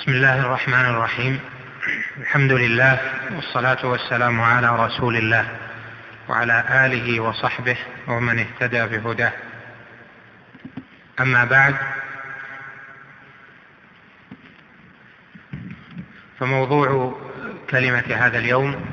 [0.00, 1.40] بسم الله الرحمن الرحيم.
[2.16, 3.00] الحمد لله
[3.34, 5.58] والصلاة والسلام على رسول الله
[6.28, 7.76] وعلى آله وصحبه
[8.08, 9.32] ومن اهتدى بهداه.
[11.20, 11.76] أما بعد
[16.38, 17.20] فموضوع
[17.70, 18.86] كلمة هذا اليوم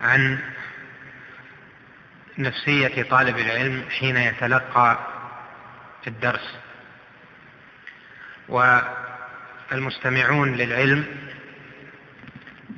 [0.00, 0.38] عن
[2.38, 4.98] نفسية طالب العلم حين يتلقى
[6.06, 6.65] الدرس.
[8.48, 11.04] والمستمعون للعلم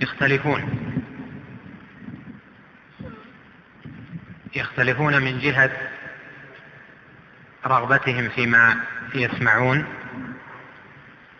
[0.00, 0.84] يختلفون.
[4.56, 5.70] يختلفون من جهة
[7.66, 8.76] رغبتهم فيما
[9.14, 9.86] يسمعون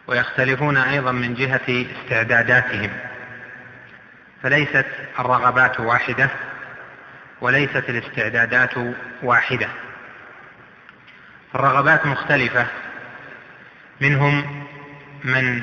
[0.07, 2.91] ويختلفون أيضا من جهة استعداداتهم.
[4.43, 4.87] فليست
[5.19, 6.31] الرغبات واحدة
[7.41, 8.75] وليست الاستعدادات
[9.23, 9.69] واحدة.
[11.55, 12.67] الرغبات مختلفة
[14.01, 14.65] منهم
[15.25, 15.63] من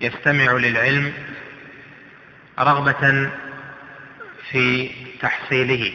[0.00, 1.12] يستمع للعلم
[2.58, 3.30] رغبة
[4.50, 5.92] في تحصيله.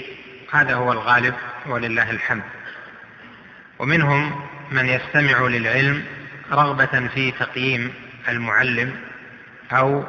[0.52, 2.44] هذا هو الغالب ولله الحمد.
[3.80, 6.04] ومنهم من يستمع للعلم
[6.52, 7.94] رغبة في تقييم
[8.30, 8.96] المعلم
[9.72, 10.06] أو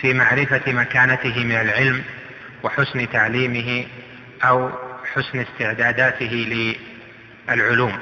[0.00, 2.04] في معرفة مكانته من العلم
[2.62, 3.86] وحسن تعليمه
[4.42, 4.70] أو
[5.14, 6.76] حسن استعداداته
[7.48, 7.98] للعلوم.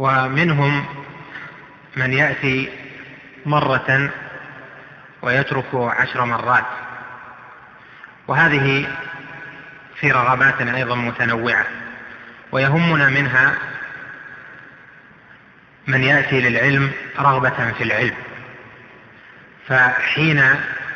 [0.00, 0.84] ومنهم
[1.96, 2.68] من يأتي
[3.46, 4.10] مرة
[5.22, 6.64] ويترك عشر مرات.
[8.28, 8.86] وهذه
[10.00, 11.64] في رغبات أيضا متنوعة.
[12.52, 13.54] ويهمنا منها
[15.86, 18.14] من يأتي للعلم رغبة في العلم.
[19.68, 20.44] فحين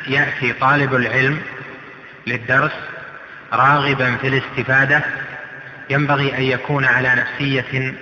[0.07, 1.41] يأتي طالب العلم
[2.27, 2.73] للدرس
[3.53, 5.01] راغبا في الاستفادة
[5.89, 7.95] ينبغي أن يكون على نفسية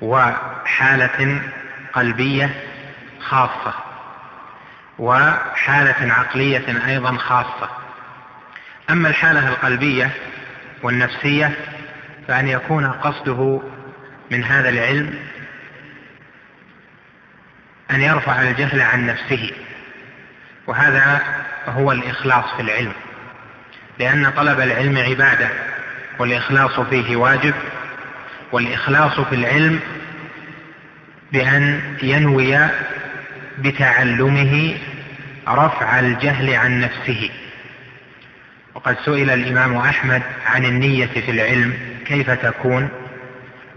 [0.00, 1.40] وحالة
[1.92, 2.50] قلبية
[3.20, 3.74] خاصة
[4.98, 7.70] وحالة عقلية أيضا خاصة.
[8.90, 10.10] أما الحالة القلبية
[10.82, 11.52] والنفسية
[12.28, 13.62] فأن يكون قصده
[14.30, 15.14] من هذا العلم
[17.90, 19.50] أن يرفع الجهل عن نفسه
[20.66, 21.22] وهذا
[21.66, 22.92] هو الإخلاص في العلم.
[23.98, 25.48] لأن طلب العلم عبادة
[26.18, 27.54] والإخلاص فيه واجب
[28.54, 29.80] والإخلاص في العلم
[31.32, 32.58] بأن ينوي
[33.58, 34.74] بتعلمه
[35.48, 37.30] رفع الجهل عن نفسه.
[38.74, 41.74] وقد سئل الإمام أحمد عن النية في العلم
[42.06, 42.88] كيف تكون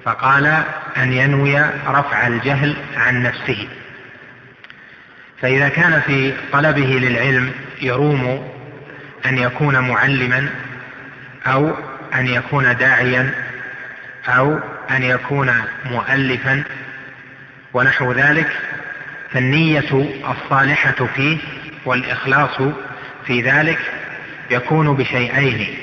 [0.06, 0.46] فقال
[0.98, 3.68] أن ينوي رفع الجهل عن نفسه.
[5.42, 7.52] فإذا كان في طلبه للعلم
[7.82, 8.52] يروم
[9.26, 10.50] أن يكون معلما
[11.48, 11.74] أو
[12.14, 13.47] أن يكون داعيا
[14.28, 14.60] أو
[14.92, 15.54] أن يكون
[15.86, 16.64] مؤلفا
[17.74, 18.50] ونحو ذلك
[19.32, 21.38] فالنية الصالحة فيه
[21.86, 22.62] والإخلاص
[23.26, 23.80] في ذلك
[24.52, 25.78] يكون بشيئين.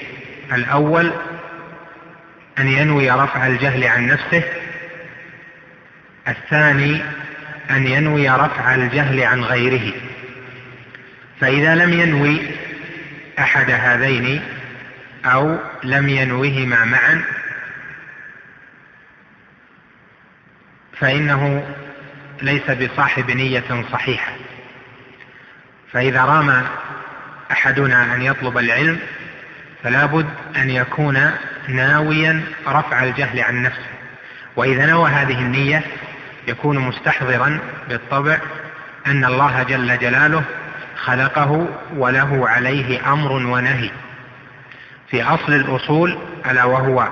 [0.52, 1.12] الأول
[2.58, 4.42] أن ينوي رفع الجهل عن نفسه.
[6.28, 7.00] الثاني
[7.70, 9.92] أن ينوي رفع الجهل عن غيره.
[11.40, 12.40] فإذا لم ينوي
[13.38, 14.42] أحد هذين
[15.24, 17.24] أو لم ينوهما معا
[20.98, 21.66] فإنه
[22.42, 24.32] ليس بصاحب نية صحيحة.
[25.92, 26.64] فإذا رام
[27.50, 28.98] أحدنا أن يطلب العلم
[29.82, 31.30] فلا بد أن يكون
[31.68, 33.86] ناويا رفع الجهل عن نفسه.
[34.56, 35.82] وإذا نوى هذه النية
[36.48, 38.38] يكون مستحضرا بالطبع
[39.06, 40.42] أن الله جل جلاله
[40.96, 43.90] خلقه وله عليه أمر ونهي.
[45.10, 46.18] في أصل الأصول
[46.50, 47.08] ألا وهو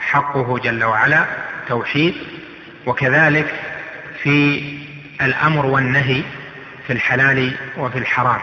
[0.00, 1.24] حقه جل وعلا
[1.68, 2.14] توحيد
[2.86, 3.54] وكذلك
[4.22, 4.62] في
[5.22, 6.22] الأمر والنهي
[6.86, 8.40] في الحلال وفي الحرام.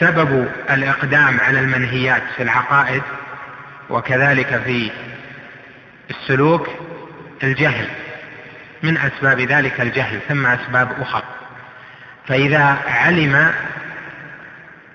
[0.00, 3.02] وسبب الإقدام على المنهيات في العقائد
[3.90, 4.90] وكذلك في
[6.10, 6.68] السلوك
[7.42, 7.88] الجهل
[8.82, 11.22] من أسباب ذلك الجهل ثم أسباب أخرى.
[12.28, 13.52] فإذا علم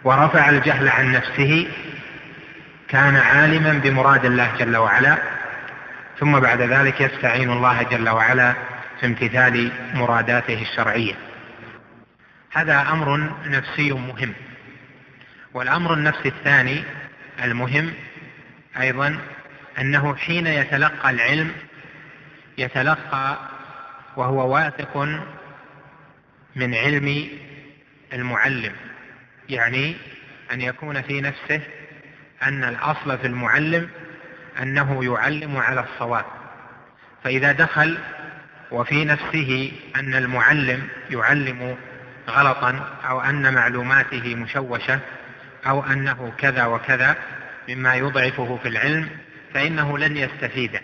[0.04, 1.68] ورفع الجهل عن نفسه
[2.88, 5.18] كان عالما بمراد الله جل وعلا
[6.20, 8.54] ثم بعد ذلك يستعين الله جل وعلا
[9.00, 11.16] في امتثال مراداته الشرعية.
[12.52, 14.34] هذا أمر نفسي مهم.
[15.54, 16.84] والأمر النفسي الثاني
[17.44, 17.94] المهم
[18.80, 19.20] أيضا
[19.80, 21.52] أنه حين يتلقى العلم
[22.58, 23.38] يتلقى
[24.16, 24.98] وهو واثق
[26.56, 27.30] من علم
[28.14, 28.74] المعلم.
[29.50, 29.96] يعني
[30.52, 31.62] أن يكون في نفسه
[32.44, 33.90] أن الأصل في المعلم
[34.60, 36.26] أنه يعلم على الصواب.
[37.24, 37.98] فإذا دخل
[38.72, 41.78] وفي نفسه أن المعلم يعلم
[42.30, 45.00] غلطا أو أن معلوماته مشوشة
[45.68, 47.16] أو أنه كذا وكذا
[47.70, 49.10] مما يضعفه في العلم
[49.54, 50.80] فإنه لن يستفيد.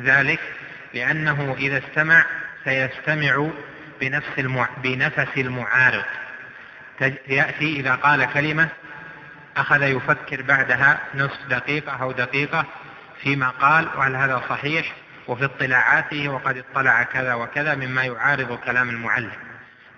[0.00, 0.40] ذلك
[0.94, 2.24] لأنه إذا استمع
[2.64, 3.50] سيستمع
[4.00, 4.68] بنفس المع...
[4.82, 6.04] بنفس المعارض.
[7.28, 8.68] يأتي إذا قال كلمة
[9.56, 12.66] أخذ يفكر بعدها نصف دقيقة أو دقيقة
[13.24, 14.92] فيما قال وهل هذا صحيح
[15.28, 19.32] وفي اطلاعاته وقد اطلع كذا وكذا مما يعارض كلام المعلم.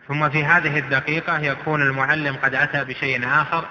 [0.09, 3.65] ثم في هذه الدقيقة يكون المعلم قد أتى بشيء آخر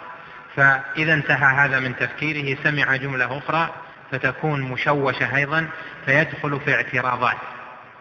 [0.56, 3.76] فإذا انتهى هذا من تفكيره سمع جملة أخرى
[4.12, 5.68] فتكون مشوشة أيضا
[6.06, 7.38] فيدخل في اعتراضات.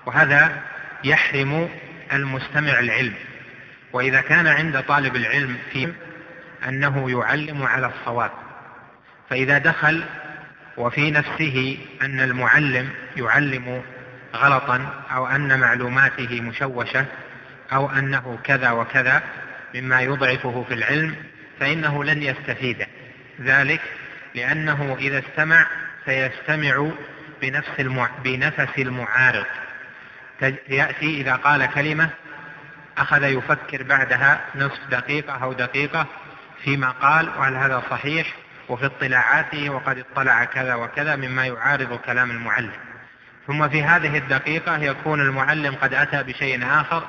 [0.06, 0.62] وهذا
[1.04, 1.68] يحرم
[2.12, 3.14] المستمع العلم.
[3.92, 5.92] وإذا كان عند طالب العلم في
[6.68, 8.30] أنه يعلم على الصواب.
[9.30, 10.04] فإذا دخل
[10.76, 13.82] وفي نفسه أن المعلم يعلم
[14.34, 17.06] غلطا أو أن معلوماته مشوشة
[17.72, 19.22] أو أنه كذا وكذا
[19.74, 21.14] مما يضعفه في العلم
[21.60, 22.86] فإنه لن يستفيد
[23.40, 23.80] ذلك
[24.34, 25.66] لأنه إذا استمع
[26.04, 26.90] سيستمع
[27.42, 28.08] بنفس المع...
[28.24, 29.44] بنفس المعارض.
[30.68, 32.10] يأتي إذا قال كلمة
[32.98, 36.06] أخذ يفكر بعدها نصف دقيقة أو دقيقة
[36.64, 38.34] فيما قال وهل هذا صحيح؟
[38.68, 42.72] وفي اطلاعاته وقد اطلع كذا وكذا مما يعارض كلام المعلم.
[43.46, 47.08] ثم في هذه الدقيقة يكون المعلم قد أتى بشيء آخر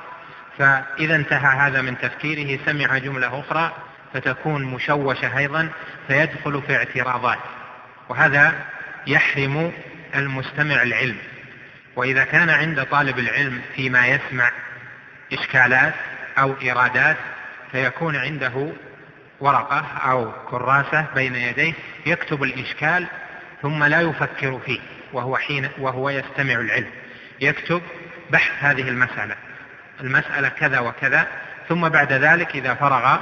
[0.58, 3.72] فإذا انتهى هذا من تفكيره سمع جملة أخرى
[4.14, 5.68] فتكون مشوشة أيضا
[6.08, 7.38] فيدخل في اعتراضات.
[8.08, 8.54] وهذا
[9.06, 9.72] يحرم
[10.14, 11.16] المستمع العلم.
[11.96, 14.50] وإذا كان عند طالب العلم فيما يسمع
[15.32, 15.94] إشكالات
[16.38, 17.16] أو إرادات
[17.72, 18.72] فيكون عنده
[19.40, 21.72] ورقة أو كراسة بين يديه
[22.06, 23.06] يكتب الإشكال
[23.62, 24.80] ثم لا يفكر فيه
[25.12, 26.90] وهو حين وهو يستمع العلم.
[27.40, 27.82] يكتب
[28.30, 29.34] بحث هذه المسألة
[30.00, 31.26] المسألة كذا وكذا
[31.68, 33.18] ثم بعد ذلك إذا فرغ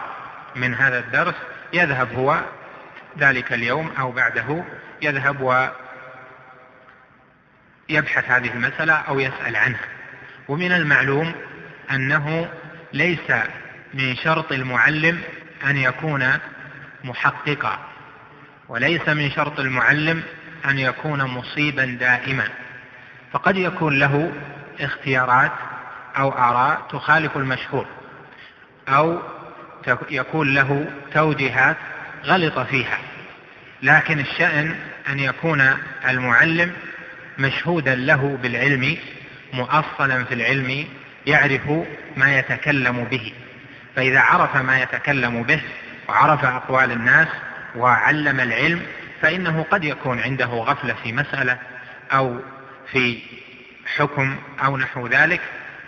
[0.57, 1.35] من هذا الدرس
[1.73, 2.41] يذهب هو
[3.19, 4.65] ذلك اليوم أو بعده
[5.03, 5.41] يذهب
[7.91, 9.85] ويبحث هذه المسألة أو يسأل عنها.
[10.49, 11.35] ومن المعلوم
[11.91, 12.49] أنه
[12.93, 13.31] ليس
[13.95, 15.21] من شرط المعلم
[15.65, 16.39] أن يكون
[17.05, 17.79] محققا
[18.69, 20.23] وليس من شرط المعلم
[20.65, 22.49] أن يكون مصيبا دائما.
[23.33, 24.33] فقد يكون له
[24.81, 25.53] اختيارات
[26.17, 27.87] أو آراء تخالف المشهور
[28.89, 29.23] أو
[30.11, 31.77] يكون له توجيهات
[32.25, 32.99] غلط فيها.
[33.83, 34.77] لكن الشأن
[35.09, 35.77] أن يكون
[36.09, 36.73] المعلم
[37.39, 38.97] مشهودا له بالعلم
[39.53, 40.87] مؤصلا في العلم
[41.27, 41.71] يعرف
[42.17, 43.33] ما يتكلم به.
[43.97, 45.61] فإذا عرف ما يتكلم به
[46.09, 47.29] وعرف أقوال الناس
[47.77, 48.83] وعلم العلم
[49.23, 51.59] فإنه قد يكون عنده غفلة في مسألة
[52.13, 52.41] أو
[52.93, 53.19] في
[53.97, 55.41] حكم أو نحو ذلك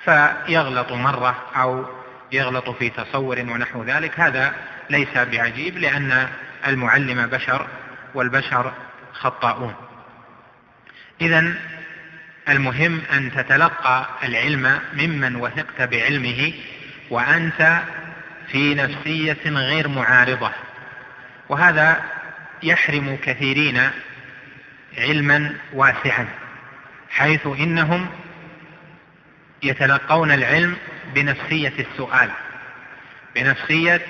[0.04, 1.86] فيغلط مرة أو
[2.32, 4.20] يغلط في تصور ونحو ذلك.
[4.20, 4.52] هذا
[4.90, 6.28] ليس بعجيب لأن
[6.66, 7.66] المعلم بشر
[8.14, 8.72] والبشر
[9.12, 9.74] خطاؤون.
[11.20, 11.54] إذا
[12.48, 16.52] المهم أن تتلقى العلم ممن وثقت بعلمه
[17.10, 17.82] وأنت
[18.48, 20.52] في نفسية غير معارضة.
[21.48, 22.02] وهذا
[22.62, 23.90] يحرم كثيرين
[24.98, 26.28] علما واسعا
[27.10, 28.08] حيث إنهم
[29.62, 30.76] يتلقون العلم
[31.14, 32.30] بنفسية السؤال
[33.34, 34.00] بنفسية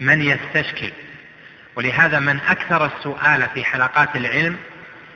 [0.00, 0.92] من يستشكل.
[1.76, 4.56] ولهذا من أكثر السؤال في حلقات العلم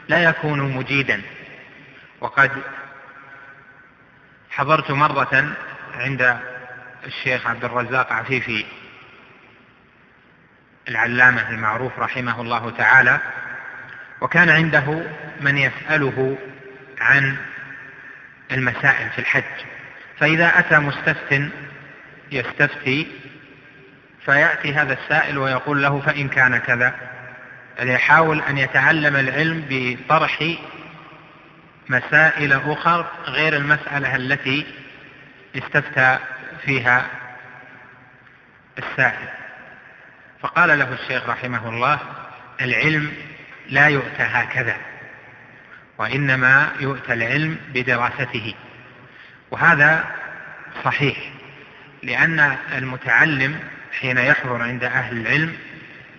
[0.09, 1.23] لا يكون مجيدا.
[2.21, 2.51] وقد
[4.51, 5.57] حضرت مرة
[5.95, 6.52] عند
[7.07, 8.65] الشيخ عبد الرزاق عفيفي
[10.89, 13.21] العلامة المعروف رحمه الله تعالى
[14.21, 15.03] وكان عنده
[15.41, 16.39] من يسأله
[17.01, 17.37] عن
[18.53, 19.65] المسائل في الحج.
[20.19, 21.43] فإذا أتى مستفت
[22.33, 23.07] يستفتي
[24.25, 26.95] فيأتي هذا السائل ويقول له فإن كان كذا.
[27.81, 30.45] يحاول أن يتعلم العلم بطرح
[31.89, 34.67] مسائل أخر غير المسألة التي
[35.57, 36.19] استفتى
[36.65, 37.07] فيها
[38.79, 39.29] السائل
[40.41, 41.99] فقال له الشيخ رحمه الله
[42.61, 43.13] العلم
[43.69, 44.77] لا يؤتى هكذا
[45.99, 48.55] وإنما يؤتى العلم بدراسته.
[49.51, 50.05] وهذا
[50.85, 51.17] صحيح
[52.03, 53.59] لأن المتعلم
[54.01, 55.57] حين يحضر عند أهل العلم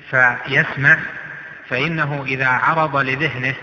[0.09, 0.99] فيسمع
[1.69, 3.55] فإنه إذا عرض لذهنه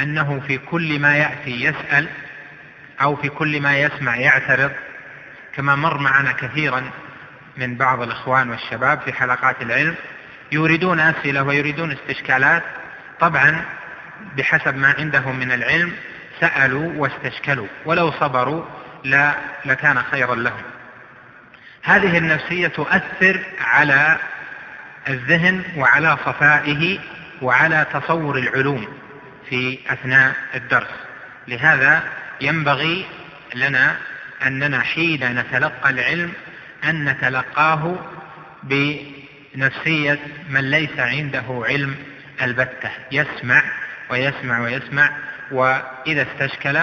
[0.00, 2.08] أنه في كل ما يأتي يسأل
[3.02, 4.72] أو في كل ما يسمع يعترض
[5.54, 6.90] كما مر معنا كثيرا
[7.56, 9.94] من بعض الإخوان والشباب في حلقات العلم
[10.52, 12.62] يريدون أسئلة ويريدون استشكالات.
[13.20, 13.64] طبعا
[14.36, 15.92] بحسب ما عندهم من العلم
[16.40, 18.64] سألوا واستشكلوا ولو صبروا
[19.04, 20.62] لا لكان خيرا لهم.
[21.82, 24.16] هذه النفسية تؤثر على
[25.08, 26.98] الذهن وعلى صفائه
[27.42, 28.88] وعلى تصور العلوم
[29.48, 30.94] في أثناء الدرس.
[31.48, 32.02] لهذا
[32.40, 33.06] ينبغي
[33.54, 33.96] لنا
[34.46, 36.32] أننا حين نتلقى العلم
[36.84, 37.98] أن نتلقاه
[38.62, 40.18] بنفسية
[40.50, 41.96] من ليس عنده علم
[42.42, 42.90] البتة.
[43.12, 43.62] يسمع
[44.10, 45.10] ويسمع ويسمع
[45.50, 46.80] وإذا استشكل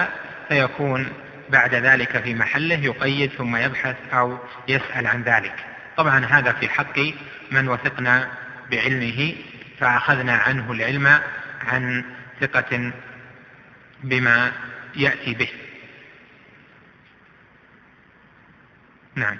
[0.48, 1.08] فيكون
[1.50, 4.38] بعد ذلك في محله يقيد ثم يبحث أو
[4.68, 5.54] يسأل عن ذلك.
[5.96, 6.98] طبعا هذا في حق
[7.50, 8.28] من وثقنا
[8.70, 9.34] بعلمه
[9.80, 11.20] فأخذنا عنه العلم
[11.66, 12.04] عن
[12.40, 12.92] ثقة
[14.04, 14.52] بما
[14.96, 15.48] يأتي به.
[19.20, 19.38] نعم.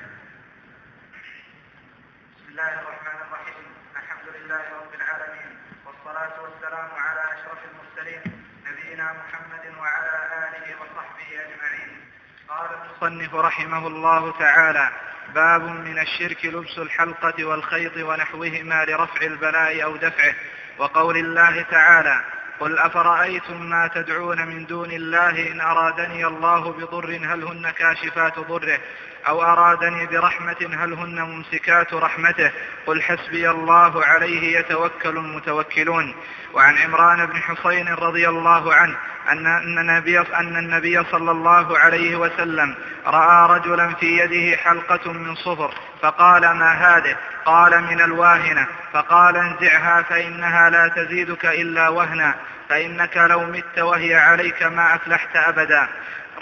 [2.37, 3.67] بسم الله الرحمن الرحيم.
[3.97, 5.51] الحمد لله رب العالمين
[5.87, 8.23] والصلاة والسلام على أشرف المرسلين
[8.67, 11.91] نبينا محمد وعلى آله وصحبه أجمعين.
[12.49, 14.91] قال المصنف رحمه الله تعالى
[15.35, 20.35] باب من الشرك لبس الحلقة والخيط ونحوهما لرفع البلاء أو دفعه.
[20.79, 22.25] وقول الله تعالى
[22.61, 28.81] قل أفرأيتم ما تدعون من دون الله إن أرادني الله بضر هل هن كاشفات ضره؟
[29.27, 32.51] أو أرادني برحمة هل هن ممسكات رحمته؟
[32.87, 36.15] قل حسبي الله عليه يتوكل المتوكلون.
[36.53, 38.97] وعن عمران بن حصين رضي الله عنه
[39.29, 42.75] أن النبي, أن النبي صلى الله عليه وسلم
[43.07, 48.67] رأى رجلا في يده حلقة من صفر فقال ما هذه؟ قال من الواهنة.
[48.93, 52.35] فقال انزعها فإنها لا تزيدك إلا وهنا
[52.69, 55.89] فإنك لو مت وهي عليك ما أفلحت أبدا.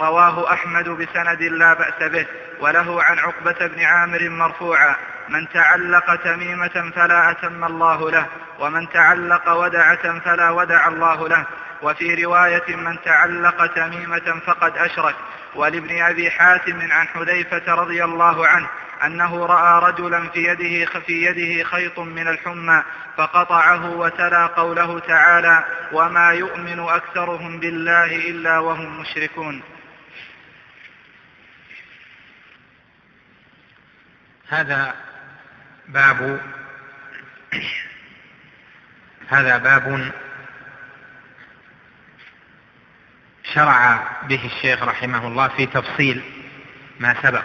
[0.01, 2.25] رواه أحمد بسند لا بأس به
[2.59, 4.95] وله عن عقبة بن عامر مرفوعا
[5.29, 8.25] من تعلق تميمة فلا أتم الله له
[8.59, 11.45] ومن تعلق ودعة فلا ودع الله له
[11.81, 15.15] وفي رواية من تعلق تميمة فقد أشرك
[15.55, 18.67] ولابن أبي حاتم عن حذيفة رضي الله عنه
[19.05, 22.83] أنه رأى رجلا في يده في يده خيط من الحمى
[23.17, 25.63] فقطعه وتلا قوله تعالى
[25.93, 29.61] وما يؤمن أكثرهم بالله إلا وهم مشركون
[34.49, 34.95] هذا
[35.87, 36.39] باب
[39.29, 40.11] هذا باب
[43.53, 46.21] شرع به الشيخ رحمه الله في تفصيل
[46.99, 47.43] ما سبق.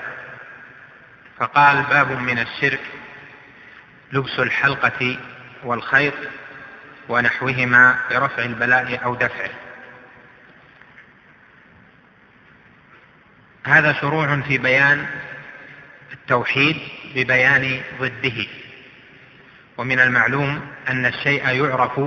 [1.38, 2.80] فقال باب من الشرك
[4.12, 5.18] لبس الحلقة
[5.64, 6.14] والخيط
[7.08, 9.50] ونحوهما لرفع البلاء أو دفعه.
[13.66, 15.06] هذا شروع في بيان
[16.24, 16.76] التوحيد
[17.14, 18.46] ببيان ضده.
[19.78, 22.00] ومن المعلوم أن الشيء يعرف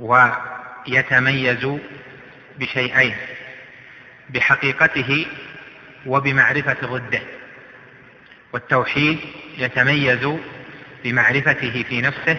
[0.00, 1.78] ويتميز
[2.58, 3.16] بشيئين
[4.30, 5.26] بحقيقته
[6.06, 7.20] وبمعرفة ضده.
[8.52, 9.18] والتوحيد
[9.58, 10.38] يتميز
[11.04, 12.36] بمعرفته في نفسه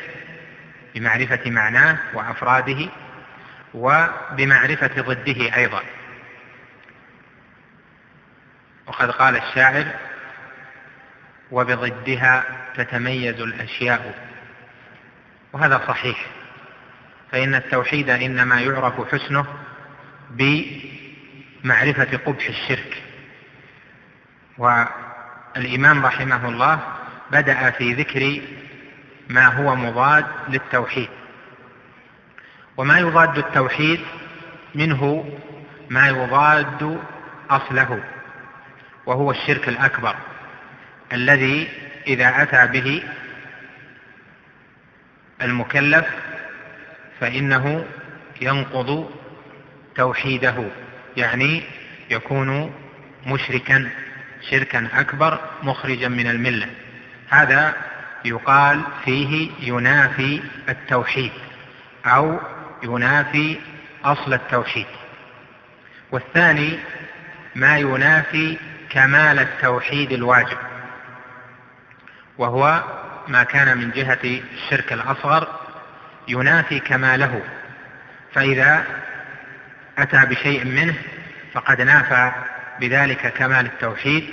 [0.96, 2.90] بمعرفة معناه وأفراده
[3.74, 5.84] وبمعرفة ضده أيضا.
[9.00, 9.86] وقد قال الشاعر
[11.52, 12.44] وبضدها
[12.76, 14.30] تتميز الأشياء
[15.54, 16.26] وهذا صحيح
[17.32, 19.46] فإن التوحيد إنما يعرف حسنه
[20.30, 23.04] بمعرفة قبح الشرك.
[24.58, 26.80] والإمام رحمه الله
[27.32, 28.42] بدأ في ذكر
[29.30, 31.10] ما هو مضاد للتوحيد.
[32.78, 34.00] وما يضاد التوحيد
[34.76, 35.30] منه
[35.90, 37.00] ما يضاد
[37.50, 38.04] أصله.
[39.10, 40.16] وهو الشرك الأكبر
[41.14, 41.68] الذي
[42.08, 43.04] إذا أتى به
[45.42, 46.06] المكلف
[47.20, 47.86] فإنه
[48.42, 49.12] ينقض
[49.96, 50.66] توحيده
[51.18, 51.64] يعني
[52.10, 52.74] يكون
[53.28, 53.90] مشركا
[54.50, 56.68] شركا أكبر مخرجا من الملة.
[57.30, 57.76] هذا
[58.26, 61.32] يقال فيه ينافي التوحيد
[62.06, 62.40] أو
[62.84, 63.58] ينافي
[64.06, 64.88] أصل التوحيد.
[66.12, 66.80] والثاني
[67.56, 68.58] ما ينافي
[68.90, 70.58] كمال التوحيد الواجب
[72.38, 72.84] وهو
[73.28, 75.48] ما كان من جهة الشرك الأصغر
[76.28, 77.42] ينافي كماله
[78.34, 78.86] فإذا
[79.98, 80.96] أتى بشيء منه
[81.54, 82.32] فقد نافى
[82.80, 84.30] بذلك كمال التوحيد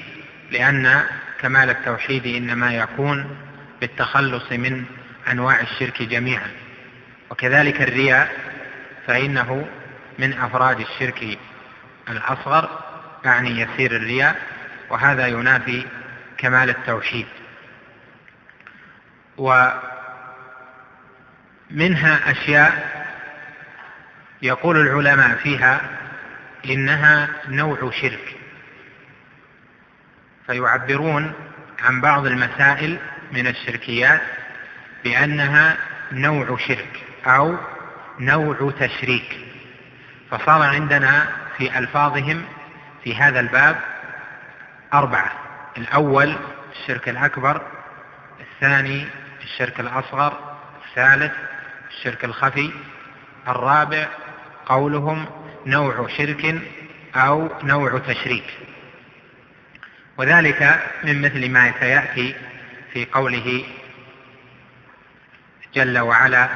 [0.51, 1.03] لأن
[1.41, 3.37] كمال التوحيد إنما يكون
[3.81, 4.85] بالتخلص من
[5.31, 6.51] أنواع الشرك جميعا.
[7.31, 8.33] وكذلك الرياء
[9.07, 9.67] فإنه
[10.19, 11.39] من أفراد الشرك
[12.09, 12.86] الأصغر
[13.27, 14.37] أعني يسير الرياء
[14.91, 15.87] وهذا ينافي
[16.39, 17.27] كمال التوحيد.
[19.37, 19.81] ومنها
[22.31, 22.97] أشياء
[24.43, 25.81] يقول العلماء فيها
[26.65, 28.37] إنها نوع شرك.
[30.47, 31.33] فيعبرون
[31.83, 32.99] عن بعض المسائل
[33.33, 34.23] من الشركيات
[35.05, 35.77] بأنها
[36.13, 37.57] نوع شرك أو
[38.21, 39.39] نوع تشريك.
[40.31, 41.29] فصار عندنا
[41.59, 42.45] في ألفاظهم
[43.07, 43.81] في هذا الباب
[44.95, 45.33] أربعة.
[45.79, 46.37] الأول
[46.73, 47.63] الشرك الأكبر
[48.41, 49.07] الثاني
[49.43, 51.33] الشرك الأصغر الثالث
[51.91, 52.73] الشرك الخفي
[53.49, 54.09] الرابع
[54.67, 55.27] قولهم
[55.67, 56.63] نوع شرك
[57.15, 58.59] أو نوع تشريك.
[60.19, 62.35] وذلك من مثل ما سيأتي
[62.93, 63.65] في قوله
[65.75, 66.49] جل وعلا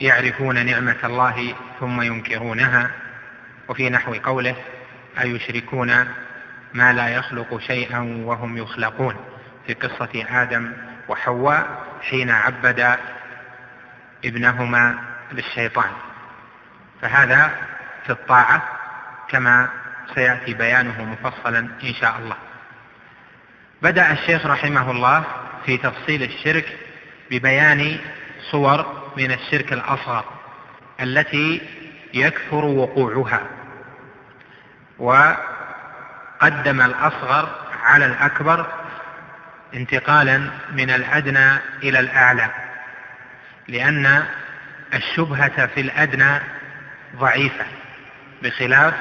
[0.00, 2.90] يعرفون نعمة الله ثم ينكرونها.
[3.68, 4.56] وفي نحو قوله
[5.20, 6.06] أيشركون
[6.74, 9.16] ما لا يخلق شيئا وهم يخلقون
[9.66, 10.72] في قصة آدم
[11.08, 12.98] وحواء حين عبد
[14.24, 14.98] ابنهما
[15.32, 15.90] للشيطان
[17.02, 17.50] فهذا
[18.06, 18.62] في الطاعة
[19.28, 19.68] كما
[20.14, 22.36] سيأتي بيانه مفصلا إن شاء الله.
[23.82, 25.24] بدأ الشيخ رحمه الله
[25.66, 26.78] في تفصيل الشرك
[27.30, 27.98] ببيان
[28.50, 30.24] صور من الشرك الأصغر
[31.00, 31.60] التي
[32.14, 33.40] يكثر وقوعها.
[34.98, 37.48] وقدم الأصغر
[37.82, 38.66] على الأكبر
[39.74, 42.50] انتقالا من الأدنى إلى الأعلى
[43.68, 44.24] لأن
[44.94, 46.40] الشبهة في الأدنى
[47.16, 47.64] ضعيفة
[48.42, 48.94] بخلاف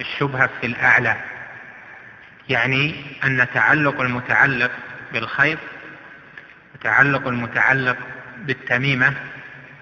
[0.00, 1.16] الشبهة في الأعلى
[2.48, 4.70] يعني أن تعلق المتعلق
[5.12, 5.58] بالخيط
[6.82, 7.96] تعلق المتعلق
[8.38, 9.14] بالتميمة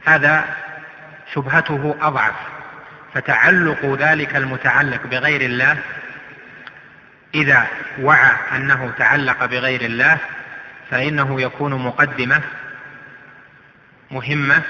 [0.05, 0.45] هذا
[1.35, 2.35] شبهته أضعف.
[3.15, 5.79] فتعلق ذلك المتعلق بغير الله
[7.35, 7.67] إذا
[8.01, 10.19] وعى أنه تعلق بغير الله
[10.91, 12.41] فإنه يكون مقدمة
[14.11, 14.63] مهمة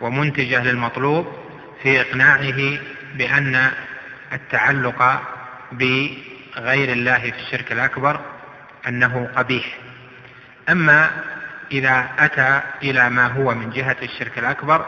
[0.00, 1.32] ومنتجة للمطلوب
[1.82, 2.78] في إقناعه
[3.14, 3.70] بأن
[4.32, 5.22] التعلق
[5.72, 8.20] بغير الله في الشرك الأكبر
[8.88, 9.78] أنه قبيح.
[10.68, 11.10] أما
[11.72, 14.86] إذا أتى إلى ما هو من جهة الشرك الأكبر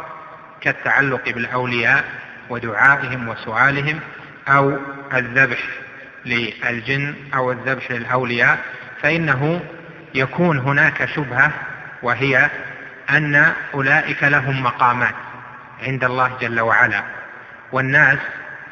[0.61, 2.04] كالتعلق بالأولياء
[2.50, 4.00] ودعائهم وسؤالهم
[4.48, 4.78] أو
[5.14, 5.58] الذبح
[6.26, 8.58] للجن أو الذبح للأولياء
[9.02, 9.60] فإنه
[10.14, 11.52] يكون هناك شبهة
[12.02, 12.50] وهي
[13.10, 15.14] أن أولئك لهم مقامات
[15.82, 17.02] عند الله جل وعلا.
[17.72, 18.18] والناس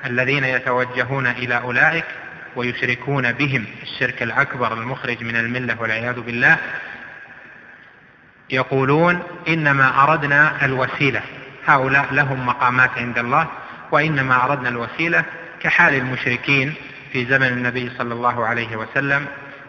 [0.07, 2.05] الذين يتوجهون إلى أولئك
[2.57, 6.57] ويشركون بهم الشرك الأكبر المخرج من الملة والعياذ بالله
[8.51, 11.23] يقولون إنما أردنا الوسيلة.
[11.67, 13.47] هؤلاء لهم مقامات عند الله
[13.93, 15.25] وإنما أردنا الوسيلة
[15.61, 16.75] كحال المشركين
[17.13, 19.27] في زمن النبي صلى الله عليه وسلم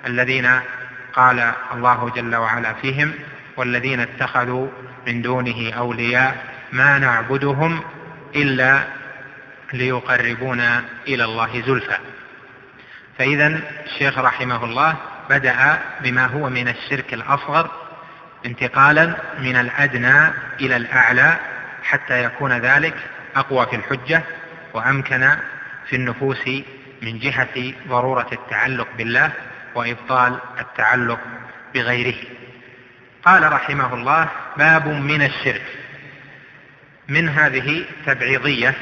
[0.08, 0.60] الذين
[1.13, 3.13] قال الله جل وعلا فيهم
[3.58, 4.67] والذين اتخذوا
[5.08, 7.82] من دونه أولياء ما نعبدهم
[8.36, 8.84] إلا
[9.73, 11.97] ليقربونا إلى الله زلفى.
[13.17, 14.95] فإذا الشيخ رحمه الله
[15.29, 17.71] بدأ بما هو من الشرك الأصغر
[18.45, 20.27] انتقالا من الأدنى
[20.62, 21.38] إلى الأعلى
[21.84, 22.95] حتى يكون ذلك
[23.35, 24.23] أقوى في الحجة
[24.73, 25.29] وأمكن
[25.89, 26.47] في النفوس
[27.01, 29.31] من جهة ضرورة التعلق بالله
[29.75, 31.19] وإبطال التعلق
[31.73, 32.17] بغيره.
[33.25, 35.65] قال رحمه الله باب من الشرك.
[37.07, 38.75] من هذه تبعيضية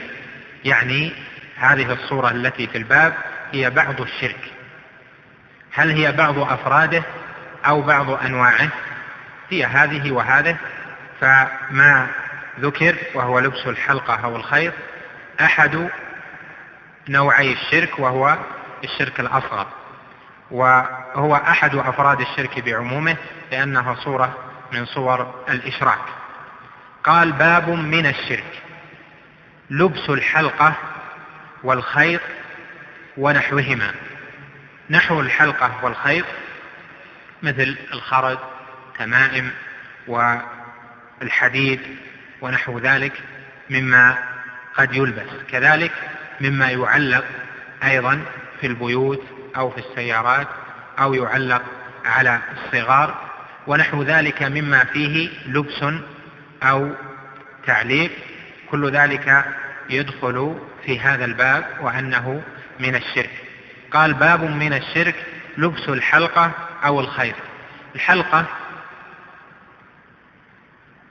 [0.65, 1.13] يعني
[1.57, 3.13] هذه الصورة التي في الباب
[3.51, 4.39] هي بعض الشرك.
[5.73, 7.03] هل هي بعض أفراده
[7.65, 8.69] أو بعض أنواعه؟
[9.49, 10.57] هي هذه وهذه
[11.21, 12.07] فما
[12.59, 14.73] ذكر وهو لبس الحلقة أو الخيط
[15.41, 15.89] أحد
[17.09, 18.37] نوعي الشرك وهو
[18.83, 19.67] الشرك الأصغر.
[20.51, 23.15] وهو أحد أفراد الشرك بعمومه
[23.51, 24.37] لأنها صورة
[24.71, 25.99] من صور الإشراك.
[27.03, 28.61] قال باب من الشرك.
[29.69, 30.73] لبس الحلقة
[31.63, 32.21] والخيط
[33.17, 33.91] ونحوهما.
[34.89, 36.25] نحو الحلقة والخيط
[37.43, 38.37] مثل الخرج
[38.99, 39.51] تمائم
[41.21, 41.81] والحديد
[42.41, 43.13] ونحو ذلك
[43.69, 44.17] مما
[44.75, 45.91] قد يلبس كذلك
[46.41, 47.25] مما يعلق
[47.83, 48.21] أيضا
[48.61, 49.23] في البيوت
[49.57, 50.47] أو في السيارات
[50.99, 51.61] أو يعلق
[52.05, 53.21] على الصغار
[53.67, 55.83] ونحو ذلك مما فيه لبس
[56.63, 56.91] أو
[57.65, 58.11] تعليق
[58.71, 59.45] كل ذلك
[59.89, 62.41] يدخل في هذا الباب وأنه
[62.79, 63.31] من الشرك.
[63.91, 65.15] قال باب من الشرك
[65.57, 66.51] لبس الحلقة
[66.85, 67.35] أو الخيط
[67.95, 68.45] الحلقة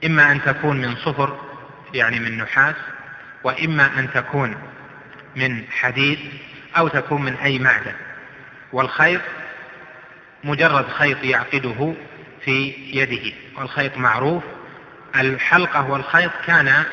[0.05, 1.39] إما أن تكون من صفر
[1.93, 2.75] يعني من نحاس
[3.43, 4.57] وإما أن تكون
[5.35, 6.19] من حديد
[6.77, 7.93] أو تكون من أي معدن
[8.73, 9.21] والخيط
[10.43, 11.93] مجرد خيط يعقده
[12.45, 13.33] في يده.
[13.57, 14.43] والخيط معروف.
[15.15, 16.83] الحلقة والخيط كان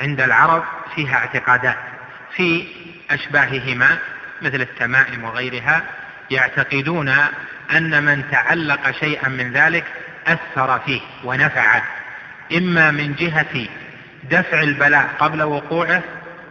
[0.00, 1.76] عند العرب فيها اعتقادات.
[2.36, 2.66] في
[3.10, 3.98] أشباههما
[4.42, 5.82] مثل التمائم وغيرها
[6.30, 7.14] يعتقدون
[7.76, 9.84] أن من تعلق شيئا من ذلك
[10.26, 12.01] أثر فيه ونفعه
[12.58, 13.66] إما من جهة
[14.30, 16.02] دفع البلاء قبل وقوعه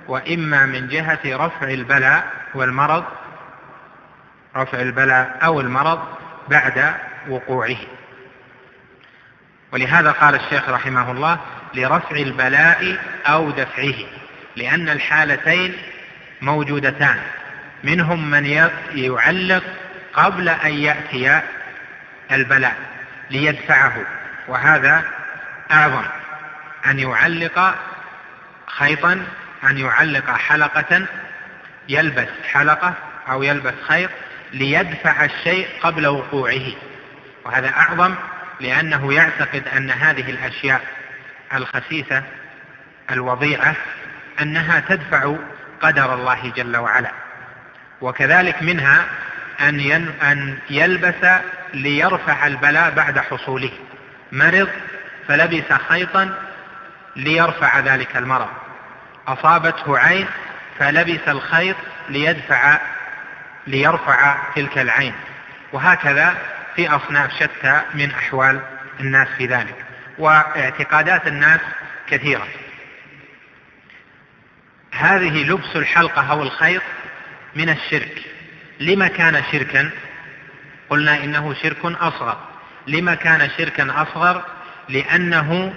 [0.08, 3.04] وإما من جهة رفع البلاء والمرض
[4.56, 6.00] رفع البلاء أو المرض
[6.50, 6.94] بعد
[7.30, 7.78] وقوعه.
[9.72, 11.40] ولهذا قال الشيخ رحمه الله
[11.74, 13.96] لرفع البلاء أو دفعه
[14.56, 15.74] لأن الحالتين
[16.42, 17.18] موجودتان.
[17.84, 18.46] منهم من
[18.94, 19.64] يعلق
[20.14, 21.42] قبل أن يأتي
[22.32, 22.76] البلاء
[23.30, 23.94] ليدفعه
[24.48, 25.04] وهذا
[25.72, 26.06] أعظم
[26.86, 27.76] أن يعلق
[28.68, 29.26] خيطا
[29.64, 31.06] أن يعلق حلقة
[31.90, 32.94] يلبس حلقة
[33.30, 34.10] أو يلبس خيط
[34.54, 36.72] ليدفع الشيء قبل وقوعه.
[37.46, 38.16] وهذا أعظم
[38.60, 40.82] لأنه يعتقد أن هذه الأشياء
[41.54, 42.24] الخسيسة
[43.12, 43.76] الوضيعة
[44.42, 45.36] أنها تدفع
[45.82, 47.12] قدر الله جل وعلا.
[48.02, 49.06] وكذلك منها
[49.60, 49.80] أن
[50.22, 51.42] أن يلبس
[51.74, 53.72] ليرفع البلاء بعد حصوله.
[54.32, 54.70] مرض
[55.32, 56.34] فلبس خيطا
[57.16, 58.48] ليرفع ذلك المرض
[59.28, 60.28] أصابته عين
[60.80, 61.76] فلبس الخيط
[62.10, 62.80] ليدفع
[63.68, 65.14] ليرفع تلك العين.
[65.74, 66.36] وهكذا
[66.76, 68.60] في أصناف شتى من أحوال
[69.00, 69.76] الناس في ذلك
[70.18, 71.60] واعتقادات الناس
[72.08, 72.48] كثيرة.
[74.92, 76.82] هذه لبس الحلقة أو الخيط
[77.56, 78.22] من الشرك.
[78.80, 79.90] لما كان شركا؟
[80.90, 82.38] قلنا إنه شرك أصغر.
[82.88, 84.46] لما كان شركا أصغر؟
[84.92, 85.74] لأنه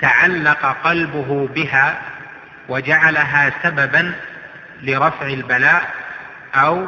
[0.00, 2.02] تعلق قلبه بها
[2.68, 4.14] وجعلها سببا
[4.82, 5.90] لرفع البلاء
[6.54, 6.86] أو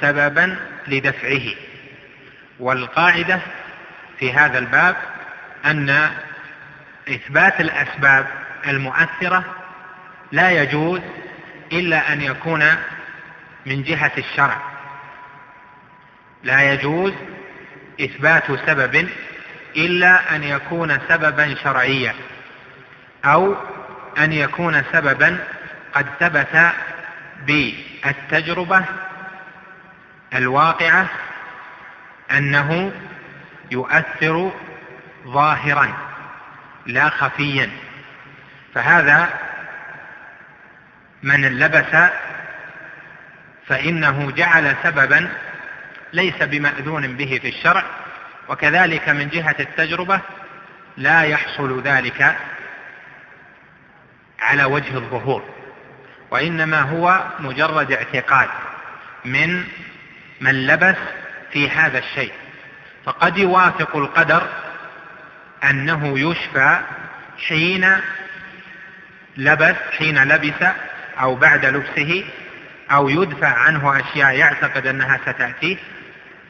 [0.00, 1.54] سببا لدفعه.
[2.60, 3.40] والقاعدة
[4.18, 4.96] في هذا الباب
[5.64, 6.10] أن
[7.08, 8.26] إثبات الأسباب
[8.66, 9.44] المؤثرة
[10.32, 11.00] لا يجوز
[11.72, 12.64] إلا أن يكون
[13.66, 14.56] من جهة الشرع.
[16.42, 17.12] لا يجوز
[18.00, 19.08] إثبات سبب
[19.76, 22.14] إلا أن يكون سببا شرعيا
[23.24, 23.56] أو
[24.18, 25.38] أن يكون سببا
[25.94, 26.72] قد ثبت
[27.46, 28.84] بالتجربة
[30.34, 31.06] الواقعة
[32.30, 32.92] أنه
[33.70, 34.52] يؤثر
[35.26, 35.94] ظاهرا
[36.86, 37.70] لا خفيا.
[38.74, 39.28] فهذا
[41.22, 42.10] من لبس
[43.66, 45.28] فإنه جعل سببا
[46.12, 47.84] ليس بمأذون به في الشرع
[48.48, 50.20] وكذلك من جهة التجربة
[50.96, 52.36] لا يحصل ذلك
[54.40, 55.44] على وجه الظهور
[56.30, 58.48] وإنما هو مجرد اعتقاد
[59.24, 59.64] من
[60.40, 60.96] من لبس
[61.52, 62.32] في هذا الشيء.
[63.04, 64.48] فقد يوافق القدر
[65.70, 66.80] أنه يشفى
[67.48, 67.96] حين
[69.36, 70.66] لبس حين لبس
[71.20, 72.24] أو بعد لبسه
[72.90, 75.76] أو يدفع عنه أشياء يعتقد أنها ستأتيه.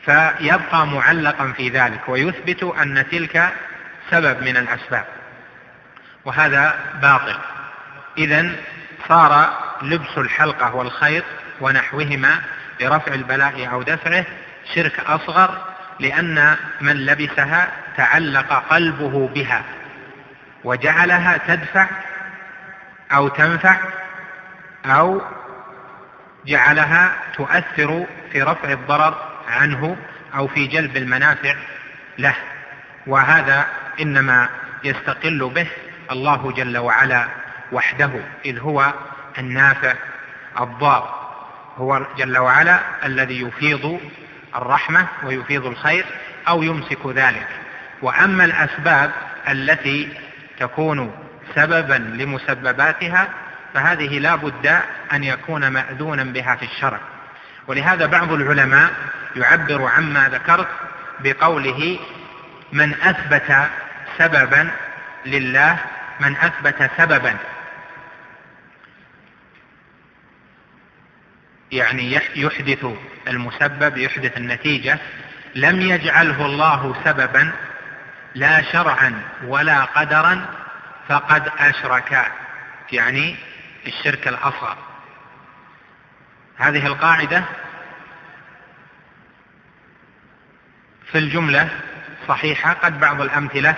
[0.04, 3.52] فيبقى معلقا في ذلك ويثبت أن تلك
[4.10, 5.04] سبب من الأسباب
[6.24, 7.36] وهذا باطل.
[8.18, 8.50] إذا
[9.08, 11.24] صار لبس الحلقة والخيط
[11.60, 12.40] ونحوهما
[12.80, 14.24] لرفع البلاء أو دفعه
[14.74, 15.58] شرك أصغر
[16.00, 19.62] لأن من لبسها تعلق قلبه بها
[20.64, 21.86] وجعلها تدفع
[23.12, 23.76] أو تنفع
[24.86, 25.22] أو
[26.46, 29.96] جعلها تؤثر في رفع الضرر عنه
[30.34, 31.54] أو في جلب المنافع
[32.18, 32.34] له
[33.06, 33.66] وهذا
[34.00, 34.48] إنما
[34.84, 35.66] يستقل به
[36.10, 37.26] الله جل وعلا
[37.72, 38.10] وحده
[38.44, 38.92] إذ هو
[39.38, 39.94] النافع
[40.60, 41.24] الضار
[41.78, 44.00] هو جل وعلا الذي يفيض
[44.56, 46.04] الرحمة ويفيض الخير
[46.48, 47.46] أو يمسك ذلك.
[48.02, 49.10] وأما الأسباب
[49.48, 50.08] التي
[50.58, 51.14] تكون
[51.54, 53.28] سببا لمسبباتها
[53.74, 54.80] فهذه لا بد
[55.12, 57.00] أن يكون مأذونا بها في الشرع.
[57.66, 58.90] ولهذا بعض العلماء
[59.36, 60.68] يعبر عما ذكرت
[61.20, 61.98] بقوله
[62.72, 63.68] من أثبت
[64.18, 64.70] سببا
[65.26, 65.78] لله
[66.20, 67.36] من أثبت سببا.
[71.72, 72.86] يعني يحدث
[73.28, 74.98] المسبب يحدث النتيجة.
[75.54, 77.52] لم يجعله الله سببا
[78.34, 80.46] لا شرعا ولا قدرا
[81.08, 82.32] فقد أشرك.
[82.92, 83.36] يعني
[83.86, 84.76] الشرك الأصغر.
[86.56, 87.44] هذه القاعدة
[91.12, 91.68] في الجملة
[92.28, 93.74] صحيحة قد بعض الأمثلة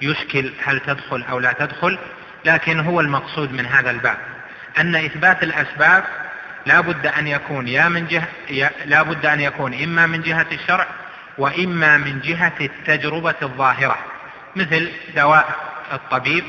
[0.00, 1.98] يشكل هل تدخل أو لا تدخل
[2.44, 4.18] لكن هو المقصود من هذا الباب.
[4.78, 6.04] أن إثبات الأسباب
[6.66, 8.28] لا بد أن يكون يا من جهة
[8.84, 10.86] لا بد أن يكون إما من جهة الشرع
[11.38, 13.98] وإما من جهة التجربة الظاهرة
[14.56, 15.56] مثل دواء
[15.92, 16.44] الطبيب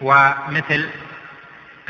[0.00, 0.88] ومثل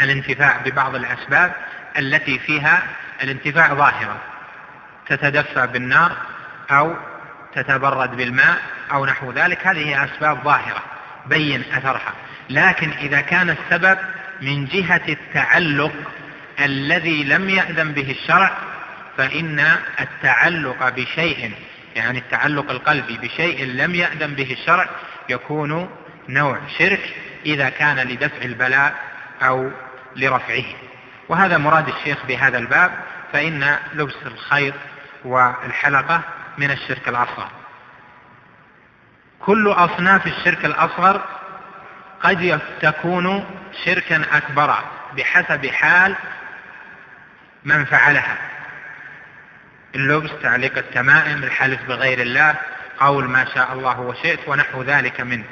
[0.01, 1.53] الانتفاع ببعض الأسباب
[1.99, 2.83] التي فيها
[3.23, 4.17] الانتفاع ظاهرا
[5.09, 6.13] تتدفى بالنار
[6.71, 6.95] أو
[7.57, 8.57] تتبرد بالماء
[8.93, 10.83] أو نحو ذلك هذه أسباب ظاهرة
[11.27, 12.13] بين أثرها.
[12.51, 13.99] لكن إذا كان السبب
[14.43, 15.93] من جهة التعلق
[16.61, 18.53] الذي لم يأذن به الشرع
[19.17, 21.53] فإن التعلق بشيء
[21.97, 24.89] يعني التعلق القلبي بشيء لم يأذن به الشرع
[25.29, 25.91] يكون
[26.29, 27.15] نوع شرك
[27.47, 28.95] إذا كان لدفع البلاء
[29.43, 29.71] أو
[30.17, 30.65] لرفعه.
[31.29, 32.91] وهذا مراد الشيخ بهذا الباب
[33.33, 34.75] فإن لبس الخيط
[35.25, 36.23] والحلقة
[36.59, 37.51] من الشرك الأصغر.
[39.41, 41.21] كل أصناف الشرك الأصغر
[42.23, 43.45] قد تكون
[43.85, 44.75] شركا أكبر
[45.17, 46.17] بحسب حال
[47.65, 48.39] من فعلها.
[49.95, 52.55] اللبس تعليق التمائم الحلف بغير الله
[52.99, 55.45] قول ما شاء الله وشئت ونحو ذلك من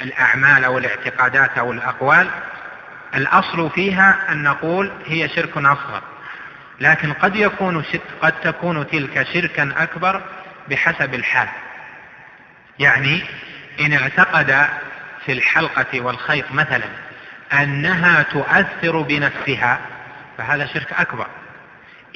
[0.00, 2.30] الأعمال أو الاعتقادات أو الأقوال.
[3.14, 6.13] الأصل فيها أن نقول هي شرك أصغر.
[6.84, 7.84] لكن قد يكون
[8.22, 10.22] قد تكون تلك شركا أكبر
[10.68, 11.48] بحسب الحال.
[12.78, 13.22] يعني
[13.80, 14.66] إن اعتقد
[15.26, 16.86] في الحلقة والخيط مثلا
[17.52, 19.80] أنها تؤثر بنفسها
[20.38, 21.26] فهذا شرك أكبر.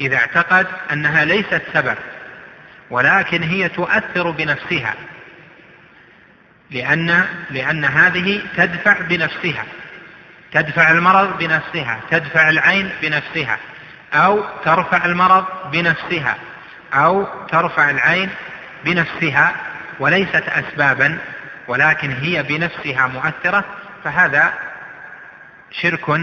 [0.01, 1.97] إذا اعتقد أنها ليست سبب
[2.89, 4.93] ولكن هي تؤثر بنفسها
[6.71, 9.65] لأن, لأن هذه تدفع بنفسها
[10.51, 13.57] تدفع المرض بنفسها تدفع العين بنفسها.
[14.13, 16.35] أو ترفع المرض بنفسها
[16.93, 18.29] أو ترفع العين
[18.85, 19.55] بنفسها
[19.99, 21.17] وليست أسبابا
[21.67, 23.63] ولكن هي بنفسها مؤثرة
[24.03, 24.53] فهذا
[25.71, 26.21] شرك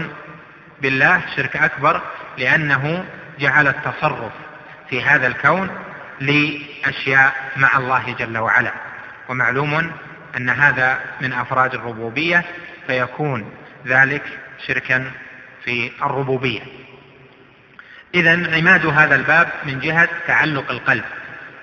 [0.81, 2.01] بالله شرك أكبر
[2.37, 3.05] لأنه
[3.39, 4.31] جعل التصرف
[4.89, 5.69] في هذا الكون
[6.19, 8.71] لأشياء مع الله جل وعلا.
[9.29, 9.91] ومعلوم
[10.37, 12.43] أن هذا من أفراد الربوبية
[12.87, 13.51] فيكون
[13.87, 14.23] ذلك
[14.67, 15.11] شركا
[15.63, 16.61] في الربوبية.
[18.15, 21.03] إذا عماد هذا الباب من جهة تعلق القلب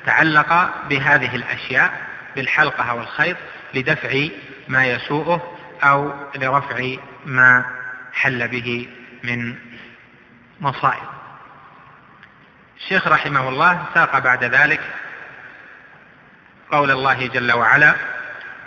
[0.07, 2.01] تعلق بهذه الأشياء
[2.37, 3.37] بالحلقة والخيط
[3.75, 4.29] لدفع
[4.69, 7.65] ما يسوءه أو لرفع ما
[8.13, 8.89] حل به
[9.25, 9.55] من
[10.61, 11.09] مصائب.
[12.77, 14.81] الشيخ رحمه الله ساق بعد ذلك
[16.71, 17.95] قول الله جل وعلا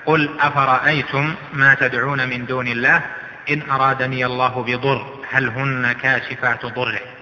[0.06, 3.02] قل أفرأيتم ما تدعون من دون الله
[3.50, 7.17] إن أرادني الله بضر هل هن كاشفات ضره؟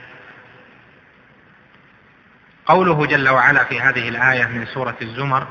[2.66, 5.48] قوله جل وعلا في هذه الآية من سورة الزمر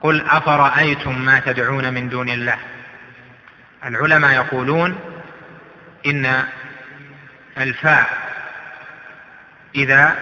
[0.00, 2.58] قل أفرأيتم ما تدعون من دون الله؟
[3.84, 4.98] العلماء يقولون
[6.06, 6.44] إن
[7.58, 8.06] الفاء
[9.74, 10.16] إذا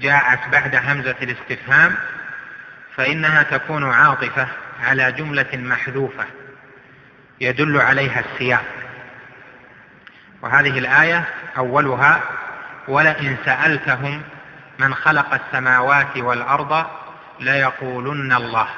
[0.00, 1.94] جاءت بعد همزة الاستفهام
[2.96, 4.48] فإنها تكون عاطفة
[4.82, 6.24] على جملة محذوفة
[7.40, 8.64] يدل عليها السياق.
[10.42, 11.24] وهذه الآية
[11.56, 12.20] أولها
[12.88, 14.22] ولئن سألتهم
[14.78, 16.86] من خلق السماوات والأرض
[17.40, 18.68] ليقولن الله.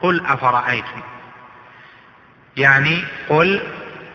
[0.00, 1.02] قل أفرأيتم؟
[2.56, 3.62] يعني قل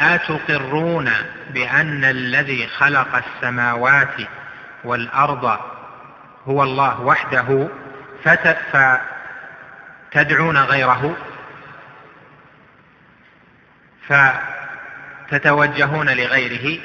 [0.01, 1.11] أتقرون
[1.49, 4.15] بأن الذي خلق السماوات
[4.83, 5.59] والأرض
[6.47, 7.67] هو الله وحده
[10.11, 11.15] فتدعون غيره؟
[15.29, 16.79] فتتوجهون لغيره؟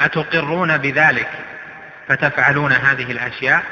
[0.00, 1.30] أتقرون بذلك؟
[2.10, 3.62] فتفعلون هذه الأشياء؟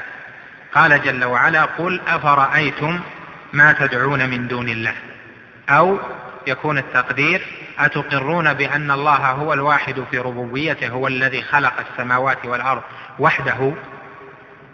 [0.75, 3.01] قال جل وعلا قل أفرأيتم
[3.53, 4.95] ما تدعون من دون الله.
[5.69, 5.99] أو
[6.47, 7.47] يكون التقدير
[7.79, 12.83] أتقرون بأن الله هو الواحد في ربوبيته هو الذي خلق السماوات والأرض
[13.19, 13.73] وحده؟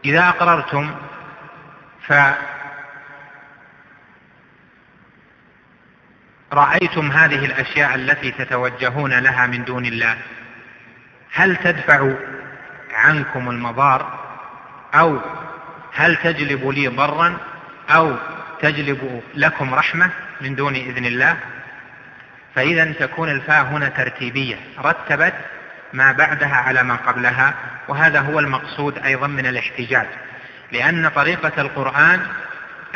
[0.05, 0.95] إذا أقررتم
[6.51, 10.17] فرأيتم هذه الأشياء التي تتوجهون لها من دون الله
[11.33, 12.15] هل تدفع
[12.95, 14.19] عنكم المضار
[14.95, 15.19] أو
[15.95, 17.37] هل تجلب لي ضرا
[17.91, 18.17] أو
[18.61, 21.37] تجلب لكم رحمة من دون إذن الله؟
[22.55, 25.35] فإذا تكون الفاء هنا ترتيبية رتبت
[25.93, 27.55] ما بعدها على ما قبلها
[27.89, 30.07] وهذا هو المقصود أيضا من الاحتجاج
[30.73, 32.21] لأن طريقة القرآن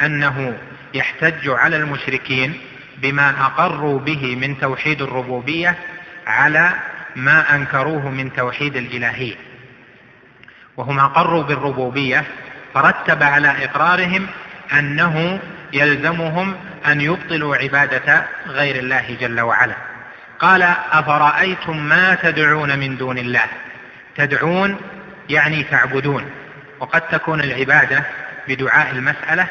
[0.03, 0.59] أنه
[0.95, 2.61] يحتج على المشركين
[2.97, 5.79] بما أقروا به من توحيد الربوبية
[6.27, 6.73] على
[7.17, 9.35] ما أنكروه من توحيد الإلهية
[10.79, 12.25] وهم أقروا بالربوبية
[12.75, 14.27] فرتب على إقرارهم
[14.73, 15.39] أنه
[15.73, 19.75] يلزمهم أن يبطلوا عبادة غير الله جل وعلا.
[20.39, 20.63] قال
[20.93, 23.45] أفرأيتم ما تدعون من دون الله؟
[24.17, 24.77] تدعون
[25.29, 26.31] يعني تعبدون.
[26.81, 28.03] وقد تكون العبادة
[28.49, 29.47] بدعاء المسألة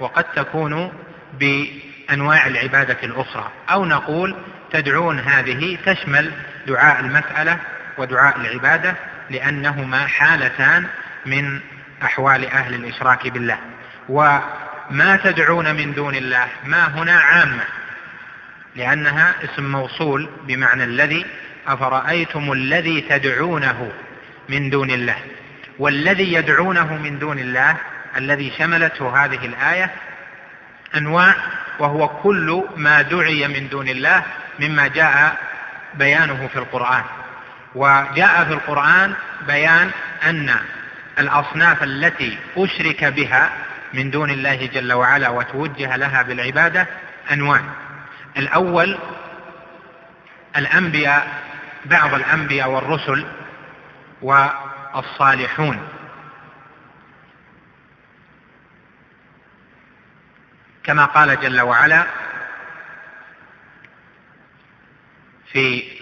[0.00, 0.92] وقد تكون
[1.40, 3.50] بأنواع العبادة الأخرى.
[3.70, 4.36] أو نقول
[4.72, 6.30] تدعون هذه تشمل
[6.66, 7.58] دعاء المسألة
[7.98, 8.94] ودعاء العبادة
[9.30, 10.86] لأنهما حالتان
[11.26, 11.60] من
[12.02, 13.58] أحوال أهل الإشراك بالله.
[14.08, 17.64] وما تدعون من دون الله؟ ما هنا عامة.
[18.76, 21.26] لأنها اسم موصول بمعنى الذي
[21.66, 23.92] أفرأيتم الذي تدعونه
[24.48, 25.16] من دون الله.
[25.78, 27.76] والذي يدعونه من دون الله
[28.16, 29.90] الذي شملته هذه الآية
[30.96, 31.34] أنواع
[31.78, 34.22] وهو كل ما دعي من دون الله
[34.60, 35.36] مما جاء
[35.94, 37.02] بيانه في القرآن.
[37.74, 39.14] وجاء في القرآن
[39.46, 39.90] بيان
[40.22, 40.56] أن
[41.18, 43.50] الأصناف التي أشرك بها
[43.94, 46.86] من دون الله جل وعلا وتوجه لها بالعبادة
[47.32, 47.60] أنواع.
[48.36, 48.98] الأول
[50.56, 51.42] الأنبياء
[51.84, 53.26] بعض الأنبياء والرسل
[54.22, 55.88] والصالحون.
[60.84, 62.06] كما قال جل وعلا
[65.52, 65.97] في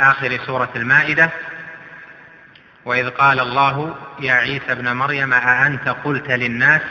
[0.00, 1.30] آخر سورة المائدة
[2.84, 6.82] وإذ قال الله يا عيسى ابن مريم أأنت قلت للناس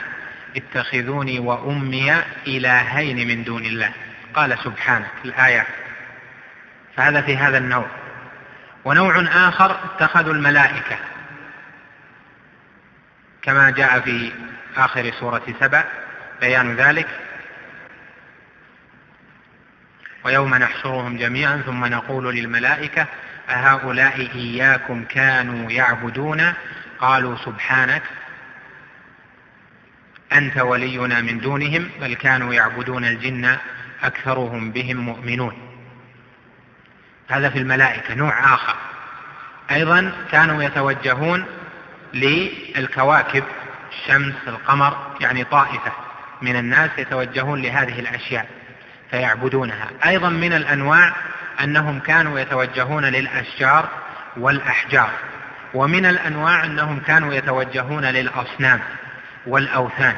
[0.55, 2.13] اتخذوني وأمي
[2.47, 3.91] إلهين من دون الله؟
[4.33, 5.67] قال سبحانك الآية.
[6.95, 7.85] فهذا في هذا النوع.
[8.85, 10.97] ونوع آخر اتخذوا الملائكة.
[13.41, 14.31] كما جاء في
[14.77, 15.83] آخر سورة سبع
[16.41, 17.07] بيان ذلك.
[20.25, 23.05] ويوم نحشرهم جميعا ثم نقول للملائكة
[23.49, 26.53] أهؤلاء إياكم كانوا يعبدون؟
[26.99, 28.03] قالوا سبحانك
[30.33, 33.57] أنت ولينا من دونهم بل كانوا يعبدون الجن
[34.03, 35.53] أكثرهم بهم مؤمنون.
[37.27, 38.75] هذا في الملائكة نوع آخر.
[39.71, 41.45] أيضا كانوا يتوجهون
[42.13, 43.43] للكواكب
[43.91, 45.91] الشمس القمر يعني طائفة
[46.41, 48.64] من الناس يتوجهون لهذه الأشياء.
[49.11, 49.87] فيعبدونها.
[50.05, 51.13] أيضا من الأنواع
[51.63, 53.89] أنهم كانوا يتوجهون للأشجار
[54.37, 55.09] والأحجار
[55.73, 58.79] ومن الأنواع أنهم كانوا يتوجهون للأصنام
[59.47, 60.15] والأوثان.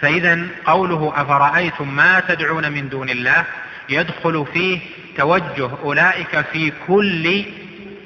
[0.00, 3.44] فإذا قوله أفرأيتم ما تدعون من دون الله
[3.88, 4.80] يدخل فيه
[5.16, 7.44] توجه أولئك في كل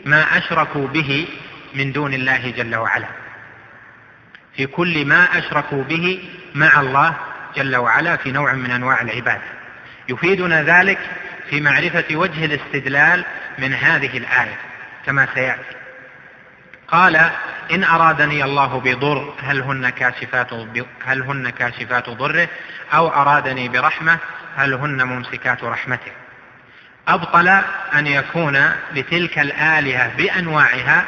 [0.05, 1.27] ما أشركوا به
[1.75, 3.09] من دون الله جل وعلا.
[4.57, 7.15] في كل ما أشركوا به مع الله
[7.57, 9.43] جل وعلا في نوع من أنواع العبادة
[10.09, 10.99] يفيدنا ذلك
[11.51, 13.25] في معرفة وجه الاستدلال
[13.59, 14.59] من هذه الآية
[15.07, 15.77] كما سيأتي.
[16.89, 17.31] قال
[17.71, 20.53] إن أرادني الله بضر هل هن كاشفات
[21.05, 22.49] هل هن كاشفات ضره؟
[22.95, 24.19] أو أرادني برحمة
[24.57, 26.13] هل هن ممسكات رحمته؟
[27.09, 27.49] أبطل
[27.95, 31.05] أن يكون لتلك الآلهة بأنواعها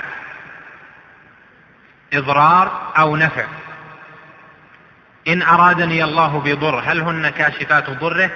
[2.13, 3.45] إضرار أو نفع.
[5.29, 8.31] إن أرادني الله بضر هل هن كاشفات ضره؟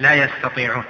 [0.00, 0.84] لا يستطيعون.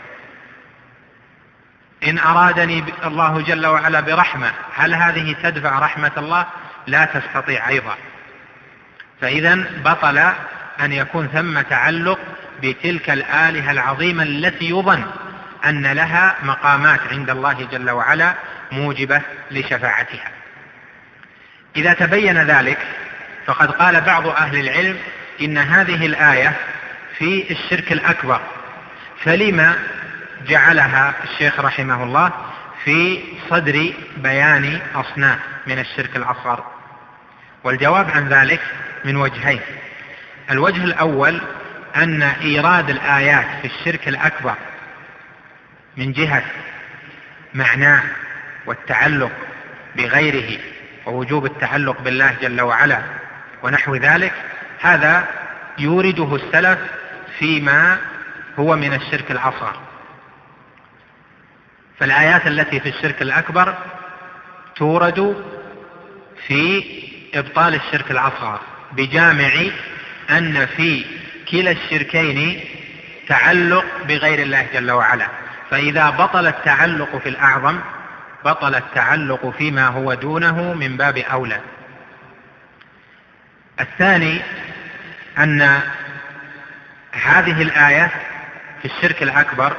[2.04, 6.46] إن أرادني الله جل وعلا برحمة هل هذه تدفع رحمة الله؟
[6.86, 7.94] لا تستطيع أيضا.
[9.20, 10.18] فإذا بطل
[10.80, 12.18] أن يكون ثم تعلق
[12.62, 15.04] بتلك الآلهة العظيمة التي يظن
[15.64, 18.34] أن لها مقامات عند الله جل وعلا
[18.72, 20.30] موجبة لشفاعتها.
[21.76, 22.78] إذا تبين ذلك
[23.46, 24.98] فقد قال بعض أهل العلم
[25.40, 26.56] إن هذه الآية
[27.18, 28.40] في الشرك الأكبر
[29.24, 29.74] فلما
[30.46, 32.30] جعلها الشيخ رحمه الله
[32.84, 36.64] في صدر بيان أصناف من الشرك الأصغر؟
[37.64, 38.60] والجواب عن ذلك
[39.04, 39.60] من وجهين.
[40.50, 41.40] الوجه الأول
[41.96, 44.54] أن إيراد الآيات في الشرك الأكبر
[45.96, 46.42] من جهة
[47.54, 48.02] معناه
[48.66, 49.32] والتعلق
[49.96, 50.58] بغيره
[51.06, 53.02] ووجوب التعلق بالله جل وعلا
[53.62, 54.32] ونحو ذلك
[54.82, 55.28] هذا
[55.78, 56.78] يورده السلف
[57.38, 57.98] فيما
[58.58, 59.76] هو من الشرك الأصغر.
[61.98, 63.74] فالآيات التي في الشرك الأكبر
[64.76, 65.44] تورد
[66.46, 66.84] في
[67.34, 68.60] إبطال الشرك الأصغر
[68.92, 69.52] بجامع
[70.30, 71.04] أن في
[71.50, 72.64] كلا الشركين
[73.28, 75.26] تعلق بغير الله جل وعلا.
[75.70, 77.78] فإذا بطل التعلق في الأعظم
[78.44, 81.60] بطل التعلق فيما هو دونه من باب أولى.
[83.80, 84.40] الثاني
[85.38, 85.80] أن
[87.12, 88.10] هذه الآية
[88.82, 89.76] في الشرك الأكبر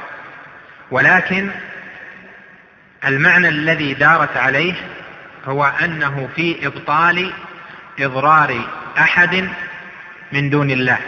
[0.90, 1.50] ولكن
[3.06, 4.74] المعنى الذي دارت عليه
[5.44, 7.32] هو أنه في إبطال
[7.98, 8.60] إضرار
[8.98, 9.48] أحد
[10.32, 10.98] من دون الله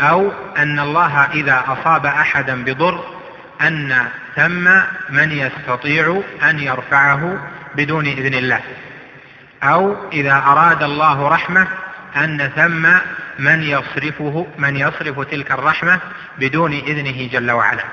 [0.00, 3.18] أو أن الله إذا أصاب أحدا بضر
[3.60, 4.70] أن ثم
[5.10, 8.60] من يستطيع أن يرفعه بدون إذن الله.
[9.62, 11.68] أو إذا أراد الله رحمة
[12.16, 12.88] أن ثم
[13.38, 16.00] من يصرفه من يصرف تلك الرحمة
[16.38, 17.84] بدون إذنه جل وعلا.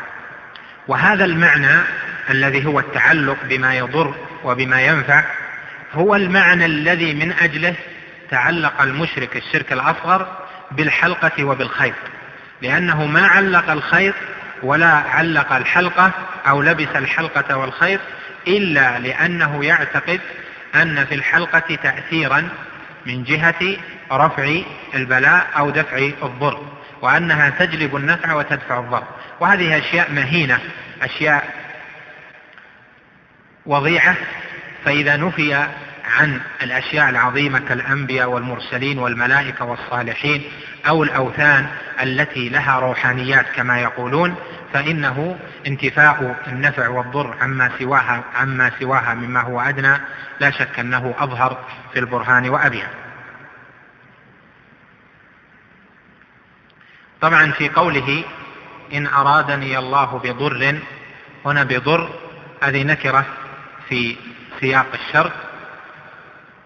[0.87, 1.81] وهذا المعنى
[2.29, 5.23] الذي هو التعلق بما يضر وبما ينفع
[5.93, 7.75] هو المعنى الذي من أجله
[8.31, 10.37] تعلق المشرك الشرك الأصغر
[10.71, 11.95] بالحلقة وبالخيط.
[12.61, 14.15] لأنه ما علق الخيط
[14.63, 16.11] ولا علق الحلقة
[16.47, 17.99] أو لبس الحلقة والخيط
[18.47, 20.21] إلا لأنه يعتقد
[20.81, 22.49] أن في الحلقة تأثيرا
[23.05, 23.77] من جهة
[24.11, 24.61] رفع
[24.95, 26.61] البلاء أو دفع الضر
[27.01, 29.03] وأنها تجلب النفع وتدفع الضر.
[29.39, 30.59] وهذه أشياء مهينة
[31.01, 31.53] أشياء
[33.65, 34.15] وضيعة.
[34.85, 35.67] فإذا نفي
[36.05, 40.43] عن الأشياء العظيمة كالأنبياء والمرسلين والملائكة والصالحين
[40.87, 41.67] أو الأوثان
[42.03, 44.35] التي لها روحانيات كما يقولون
[44.75, 49.97] فإنه انتفاء النفع والضر عما سواها عما سواها مما هو أدنى
[50.39, 51.57] لا شك أنه أظهر
[51.93, 52.87] في البرهان وأبين
[57.21, 58.23] طبعا في قوله
[58.93, 60.79] إن أرادني الله بضر
[61.45, 62.09] هنا بضر
[62.63, 63.25] هذه نكرة
[63.89, 64.15] في
[64.59, 65.33] سياق الشرط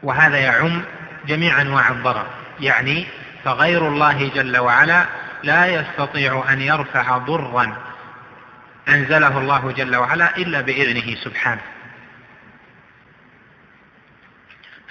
[0.03, 0.81] وهذا يعم
[1.27, 2.25] جميع أنواع الضرر.
[2.59, 3.07] يعني
[3.43, 5.05] فغير الله جل وعلا
[5.43, 7.89] لا يستطيع أن يرفع ضرا
[8.89, 11.61] أنزله الله جل وعلا إلا بإذنه سبحانه.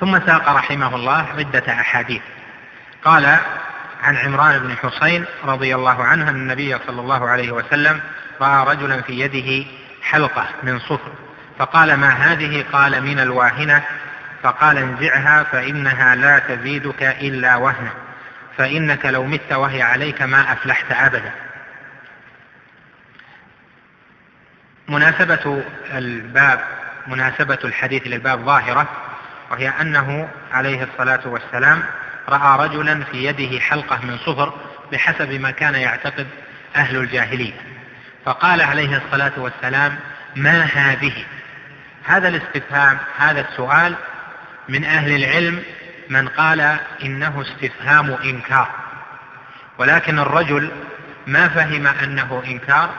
[0.01, 2.22] ثم ساق رحمه الله عدة أحاديث.
[3.05, 3.38] قال
[4.03, 8.01] عن عمران بن حسين رضي الله عنه أن النبي صلى الله عليه وسلم
[8.40, 9.70] رأى رجلا في يده
[10.03, 11.12] حلقة من صفر
[11.59, 13.84] فقال ما هذه؟ قال من الواهنة.
[14.42, 17.90] فقال انزعها فإنها لا تزيدك إلا وهنا
[18.57, 21.32] فإنك لو مت وهي عليك ما أفلحت أبدا.
[24.89, 25.62] مناسبة
[25.95, 26.61] الباب
[27.07, 28.89] مناسبة الحديث للباب ظاهرة
[29.51, 31.82] وهي أنه عليه الصلاة والسلام
[32.28, 34.55] رأى رجلا في يده حلقة من صفر
[34.93, 36.26] بحسب ما كان يعتقد
[36.76, 37.53] أهل الجاهلية.
[38.24, 39.99] فقال عليه الصلاة والسلام
[40.36, 41.24] ما هذه؟
[42.05, 43.95] هذا الاستفهام هذا السؤال
[44.68, 45.62] من أهل العلم
[46.09, 48.68] من قال إنه استفهام إنكار.
[49.78, 50.70] ولكن الرجل
[51.26, 52.91] ما فهم أنه إنكار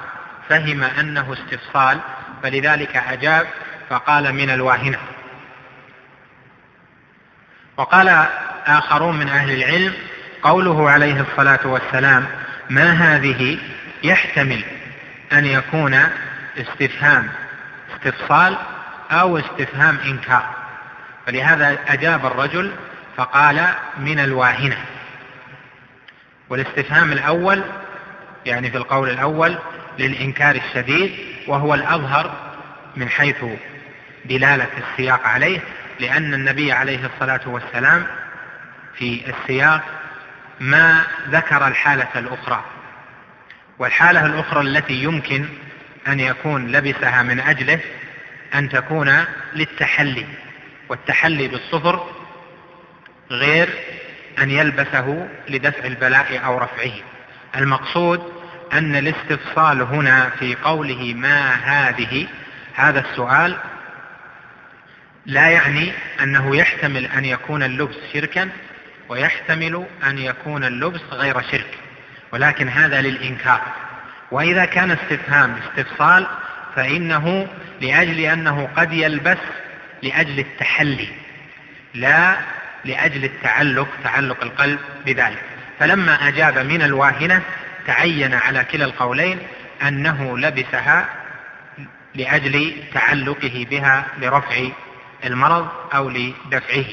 [0.50, 2.00] فهم أنه استفصال
[2.44, 3.48] فلذلك أجاب
[3.90, 4.98] فقال من الواهنة.
[7.78, 8.26] وقال
[8.66, 9.94] آخرون من أهل العلم
[10.44, 12.26] قوله عليه الصلاة والسلام
[12.70, 13.58] ما هذه
[14.04, 14.64] يحتمل
[15.34, 16.00] أن يكون
[16.58, 17.30] استفهام
[17.96, 18.58] استفصال
[19.12, 20.56] أو استفهام إنكار.
[21.26, 22.72] فلهذا أجاب الرجل
[23.18, 23.66] فقال
[23.98, 24.78] من الواهنة.
[26.50, 27.64] والاستفهام الأول
[28.46, 29.58] يعني في القول الأول
[30.00, 31.12] للإنكار الشديد
[31.48, 32.54] وهو الأظهر
[32.96, 33.46] من حيث
[34.26, 35.60] دلالة السياق عليه
[36.00, 38.08] لأن النبي عليه الصلاة والسلام
[38.96, 39.82] في السياق
[40.60, 42.64] ما ذكر الحالة الأخرى.
[43.80, 45.46] والحالة الأخرى التي يمكن
[46.08, 47.80] أن يكون لبسها من أجله
[48.56, 50.26] أن تكون للتحلي
[50.90, 52.08] والتحلي بالصفر
[53.32, 53.70] غير
[54.40, 56.92] أن يلبسه لدفع البلاء أو رفعه.
[57.56, 58.39] المقصود
[58.74, 62.28] أن الاستفصال هنا في قوله ما هذه
[62.74, 63.58] هذا السؤال
[65.26, 65.92] لا يعني
[66.24, 68.50] أنه يحتمل أن يكون اللبس شركا
[69.10, 71.78] ويحتمل أن يكون اللبس غير شرك
[72.32, 73.62] ولكن هذا للإنكار.
[74.32, 76.28] وإذا كان استفهام استفصال
[76.76, 77.48] فإنه
[77.82, 79.38] لأجل أنه قد يلبس
[80.04, 81.08] لأجل التحلي
[81.94, 82.36] لا
[82.86, 85.44] لأجل التعلق تعلق القلب بذلك.
[85.80, 87.42] فلما أجاب من الواهنة
[87.90, 89.40] تعين على كلا القولين
[89.82, 91.10] أنه لبسها
[92.16, 94.68] لأجل تعلقه بها لرفع
[95.26, 96.86] المرض أو لدفعه.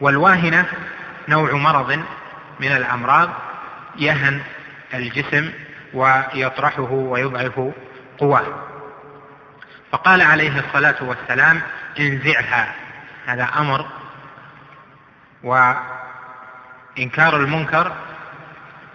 [0.00, 0.66] والواهنة
[1.28, 1.92] نوع مرض
[2.60, 3.30] من الأمراض
[3.96, 4.40] يهن
[4.94, 5.52] الجسم
[5.94, 7.72] ويطرحه ويضعف
[8.18, 8.46] قواه.
[9.92, 11.60] فقال عليه الصلاة والسلام
[11.98, 12.74] انزعها.
[13.26, 13.86] هذا أمر
[15.42, 17.92] وإنكار المنكر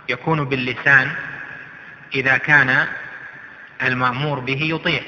[0.10, 1.12] يكون باللسان
[2.16, 2.88] إذا كان
[3.84, 5.02] المأمور به يطيع.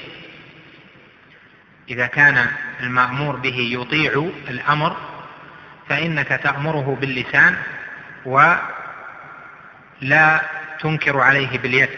[1.88, 2.46] إذا كان
[2.80, 4.96] المأمور به يطيع الأمر
[5.88, 7.56] فإنك تأمره باللسان
[8.24, 8.60] ولا
[10.80, 11.88] تنكر عليه باليد.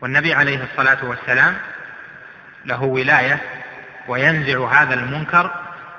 [0.00, 1.56] والنبي عليه الصلاة والسلام
[2.64, 3.40] له ولاية
[4.08, 5.50] وينزع هذا المنكر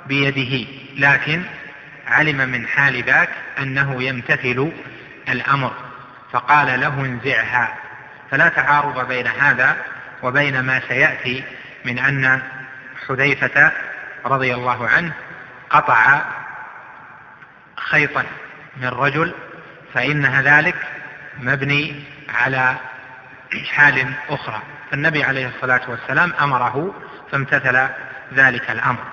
[0.05, 1.43] بيده لكن
[2.07, 4.71] علم من حال ذاك أنه يمتثل
[5.30, 5.89] الأمر.
[6.32, 7.75] فقال له انزعها.
[8.32, 9.77] فلا تعارض بين هذا
[10.23, 11.43] وبين ما سيأتي
[11.86, 12.41] من أن
[13.07, 13.71] حذيفة
[14.25, 15.11] رضي الله عنه
[15.69, 16.21] قطع
[17.77, 18.23] خيطا
[18.77, 19.34] من رجل
[19.93, 20.75] فإن ذلك
[21.39, 22.75] مبني على
[23.73, 24.61] حال أخرى.
[24.91, 26.95] فالنبي عليه الصلاة والسلام أمره
[27.32, 27.88] فامتثل
[28.34, 29.03] ذلك الأمر.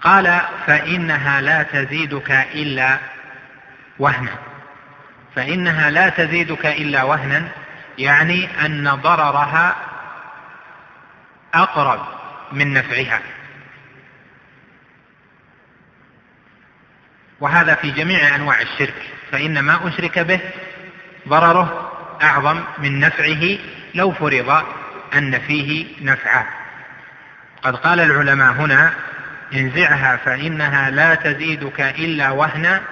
[0.00, 2.98] قال فإنها لا تزيدك إلا
[3.98, 4.55] وهنا.
[5.36, 7.48] فإنها لا تزيدك إلا وهنا
[7.98, 9.76] يعني أن ضررها
[11.54, 12.00] أقرب
[12.52, 13.20] من نفعها.
[17.40, 18.94] وهذا في جميع أنواع الشرك
[19.32, 20.40] فإن ما أشرك به
[21.28, 23.58] ضرره أعظم من نفعه
[23.94, 24.64] لو فرض
[25.14, 26.46] أن فيه نفعا
[27.62, 28.92] قد قال العلماء هنا
[29.54, 32.82] انزعها فإنها لا تزيدك إلا وهنا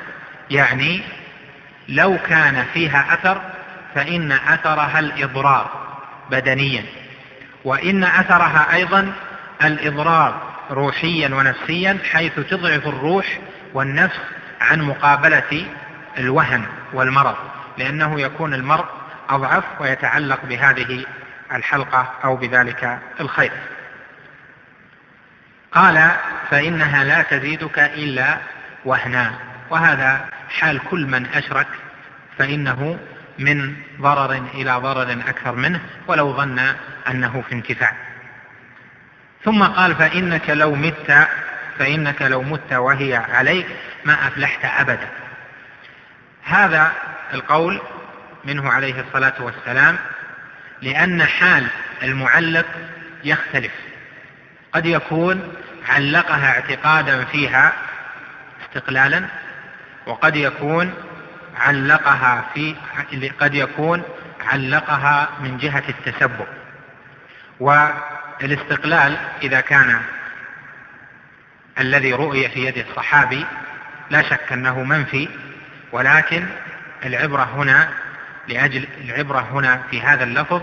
[0.50, 1.02] يعني
[1.88, 3.40] لو كان فيها أثر
[3.94, 5.70] فإن أثرها الإضرار
[6.30, 6.84] بدنيا.
[7.64, 9.12] وإن أثرها أيضا
[9.64, 13.38] الإضرار روحيا ونفسيا حيث تضعف الروح
[13.74, 14.20] والنفس
[14.60, 15.66] عن مقابلة
[16.18, 17.36] الوهن والمرض
[17.78, 18.84] لأنه يكون المرء
[19.28, 21.04] أضعف ويتعلق بهذه
[21.52, 23.52] الحلقة أو بذلك الخير.
[25.72, 26.10] قال
[26.50, 28.38] فإنها لا تزيدك إلا
[28.84, 29.32] وهنا.
[29.70, 31.66] وهذا حال كل من أشرك
[32.38, 32.98] فإنه
[33.38, 36.58] من ضرر إلى ضرر أكثر منه ولو ظن
[37.10, 37.92] أنه في انتفاع.
[39.44, 41.28] ثم قال فإنك لو مت
[41.78, 43.66] فإنك لو مت وهي عليك
[44.04, 45.08] ما أفلحت أبدا.
[46.44, 46.92] هذا
[47.34, 47.80] القول
[48.44, 49.96] منه عليه الصلاة والسلام
[50.82, 51.66] لأن حال
[52.02, 52.66] المعلق
[53.24, 53.72] يختلف.
[54.72, 55.52] قد يكون
[55.88, 57.72] علقها اعتقادا فيها
[58.64, 59.24] استقلالا
[60.06, 60.94] وقد يكون
[61.56, 62.76] علقها في
[63.40, 64.02] قد يكون
[64.40, 66.46] علقها من جهة التسبب.
[67.60, 70.00] والاستقلال إذا كان
[71.80, 73.46] الذي رؤي في يد الصحابي
[74.10, 75.28] لا شك أنه منفي
[75.92, 76.46] ولكن
[77.04, 77.88] العبرة هنا
[78.48, 80.62] لأجل العبرة هنا في هذا اللفظ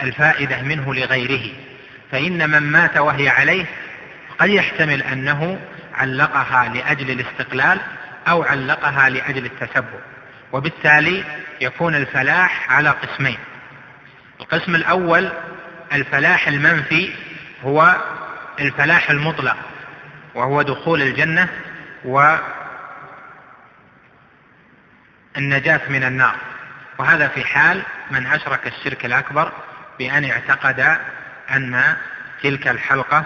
[0.00, 1.52] بالفائدة منه لغيره.
[2.12, 3.64] فإن من مات وهي عليه
[4.38, 5.60] قد يحتمل أنه
[5.94, 7.80] علقها لأجل الاستقلال
[8.28, 10.00] أو علقها لأجل التسبب
[10.52, 11.24] وبالتالي
[11.60, 13.38] يكون الفلاح على قسمين.
[14.40, 15.32] القسم الأول
[15.92, 17.14] الفلاح المنفي
[17.64, 17.96] هو
[18.60, 19.56] الفلاح المطلق
[20.34, 21.48] وهو دخول الجنة
[22.04, 22.40] والنجاة
[25.88, 26.34] من النار.
[26.98, 29.52] وهذا في حال من أشرك الشرك الأكبر
[29.98, 30.98] بأن اعتقد
[31.50, 31.96] أن
[32.42, 33.24] تلك الحلقة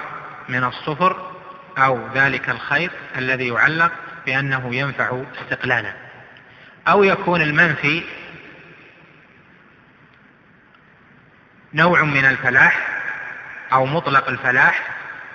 [0.49, 1.36] من الصفر
[1.79, 3.93] أو ذلك الخيط الذي يعلق
[4.27, 5.93] بأنه ينفع استقلالا.
[6.89, 8.03] أو يكون المنفي
[11.75, 12.89] نوع من الفلاح
[13.73, 14.81] أو مطلق الفلاح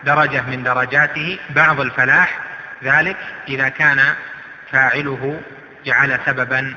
[0.03, 2.39] درجة من درجاته بعض الفلاح.
[2.83, 3.17] ذلك
[3.47, 4.15] إذا كان
[4.71, 5.41] فاعله
[5.85, 6.75] جعل سببا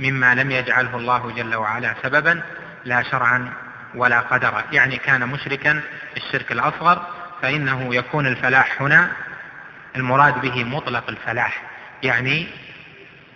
[0.00, 2.42] مما لم يجعله الله جل وعلا سببا
[2.84, 3.52] لا شرعا
[3.94, 4.64] ولا قدرا.
[4.72, 5.80] يعني كان مشركا
[6.16, 9.12] الشرك الأصغر فإنه يكون الفلاح هنا
[9.96, 11.62] المراد به مطلق الفلاح
[12.02, 12.46] يعني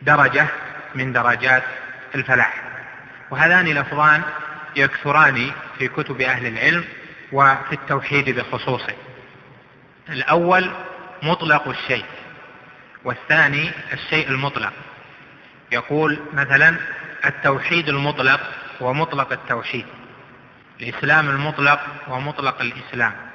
[0.02, 0.46] درجة
[0.94, 1.62] من درجات
[2.14, 2.62] الفلاح.
[3.30, 4.22] وهذان لفظان
[4.76, 6.84] يكثران في كتب أهل العلم
[7.32, 8.94] وفي التوحيد بخصوصه.
[10.08, 10.70] الأول
[11.22, 12.04] مطلق الشيء
[13.04, 14.72] والثاني الشيء المطلق.
[15.72, 16.76] يقول مثلا
[17.24, 18.40] التوحيد المطلق
[18.80, 19.86] ومطلق التوحيد
[20.80, 23.29] الإسلام المطلق ومطلق الإسلام.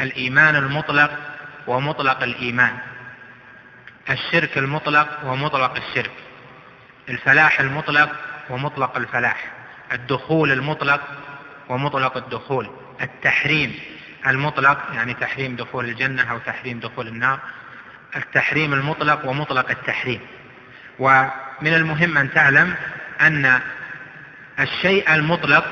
[0.00, 1.10] الإيمان المطلق
[1.66, 2.78] ومطلق الإيمان.
[4.10, 6.12] الشرك المطلق ومطلق الشرك.
[7.08, 8.10] الفلاح المطلق
[8.50, 9.52] ومطلق الفلاح.
[9.92, 11.00] الدخول المطلق
[11.68, 12.70] ومطلق الدخول.
[13.02, 13.78] التحريم
[14.26, 17.38] المطلق يعني تحريم دخول الجنة أو تحريم دخول النار.
[18.16, 20.20] التحريم المطلق ومطلق التحريم.
[20.98, 22.74] ومن المهم أن تعلم
[23.20, 23.60] أن
[24.60, 25.64] الشيء المطلق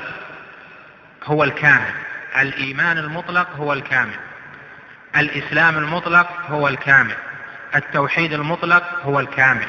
[1.24, 2.07] هو الكامل.
[2.36, 4.16] الإيمان المطلق هو الكامل.
[5.16, 7.14] الإسلام المطلق هو الكامل.
[7.76, 9.66] التوحيد المطلق هو الكامل.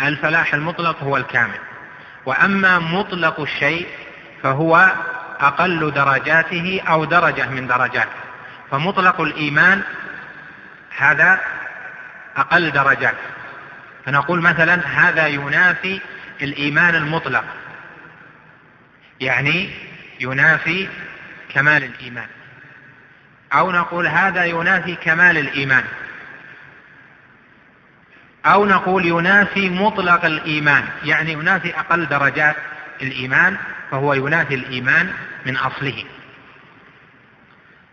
[0.00, 1.58] الفلاح المطلق هو الكامل.
[2.26, 3.86] وأما مطلق الشيء
[4.42, 4.92] فهو
[5.40, 8.20] أقل درجاته أو درجة من درجاته.
[8.70, 9.82] فمطلق الإيمان
[10.96, 11.40] هذا
[12.36, 13.14] أقل درجات.
[14.04, 16.00] فنقول مثلا هذا ينافي
[16.42, 17.44] الإيمان المطلق.
[19.20, 19.70] يعني
[20.20, 20.88] ينافي
[21.54, 22.26] كمال الإيمان.
[23.52, 25.84] أو نقول هذا ينافي كمال الإيمان.
[28.46, 30.84] أو نقول ينافي مطلق الإيمان.
[31.04, 32.56] يعني ينافي أقل درجات
[33.02, 33.56] الإيمان
[33.90, 35.12] فهو ينافي الإيمان
[35.46, 36.04] من أصله.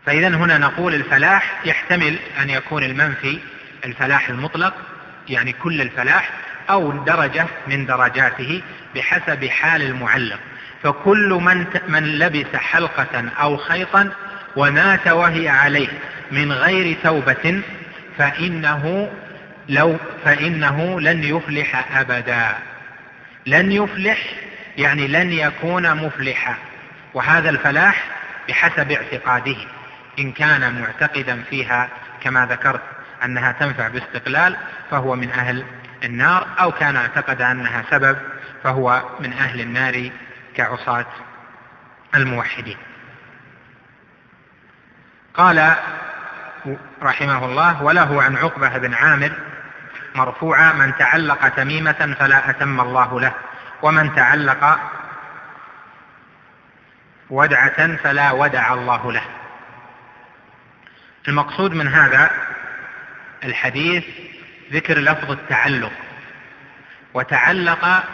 [0.06, 3.38] فإذا هنا نقول الفلاح يحتمل أن يكون المنفي
[3.84, 4.74] الفلاح المطلق
[5.28, 6.30] يعني كل الفلاح
[6.70, 8.62] أو درجة من درجاته
[8.94, 10.38] بحسب حال المعلق.
[10.82, 14.10] فكل من من لبس حلقة أو خيطا
[14.56, 15.88] ومات وهي عليه
[16.30, 17.62] من غير توبة
[18.18, 19.10] فإنه
[19.68, 22.48] لو فإنه لن يفلح أبدا.
[23.46, 24.18] لن يفلح
[24.76, 26.54] يعني لن يكون مفلحا.
[27.14, 28.04] وهذا الفلاح
[28.48, 29.56] بحسب اعتقاده
[30.18, 31.88] إن كان معتقدا فيها
[32.20, 32.80] كما ذكرت
[33.24, 34.56] أنها تنفع باستقلال
[34.90, 35.64] فهو من أهل
[36.04, 38.16] النار أو كان اعتقد أنها سبب
[38.64, 40.10] فهو من أهل النار
[40.58, 41.06] كعصاة
[42.14, 42.76] الموحدين.
[45.34, 45.74] قال
[47.02, 49.32] رحمه الله وله عن عقبة بن عامر
[50.14, 53.32] مرفوعا من تعلق تميمة فلا أتم الله له
[53.82, 54.78] ومن تعلق
[57.30, 59.24] ودعة فلا ودع الله له.
[61.28, 62.30] المقصود من هذا
[63.44, 64.04] الحديث
[64.72, 65.92] ذكر لفظ التعلق
[67.14, 68.04] وتعلق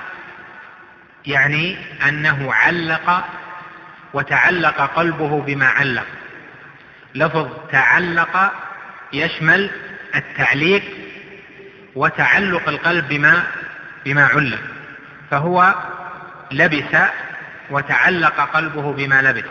[1.27, 1.77] يعني
[2.09, 3.25] أنه علق
[4.13, 6.07] وتعلق قلبه بما علق.
[7.15, 8.53] لفظ تعلق
[9.13, 9.71] يشمل
[10.15, 10.83] التعليق
[11.95, 13.47] وتعلق القلب بما
[14.05, 14.61] بما علق.
[15.31, 15.75] فهو
[16.53, 16.97] لبس
[17.71, 19.45] وتعلق قلبه بما لبس.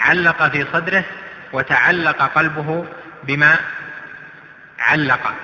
[0.00, 1.04] علق في صدره
[1.52, 2.86] وتعلق قلبه
[3.24, 3.56] بما
[4.78, 5.34] علق.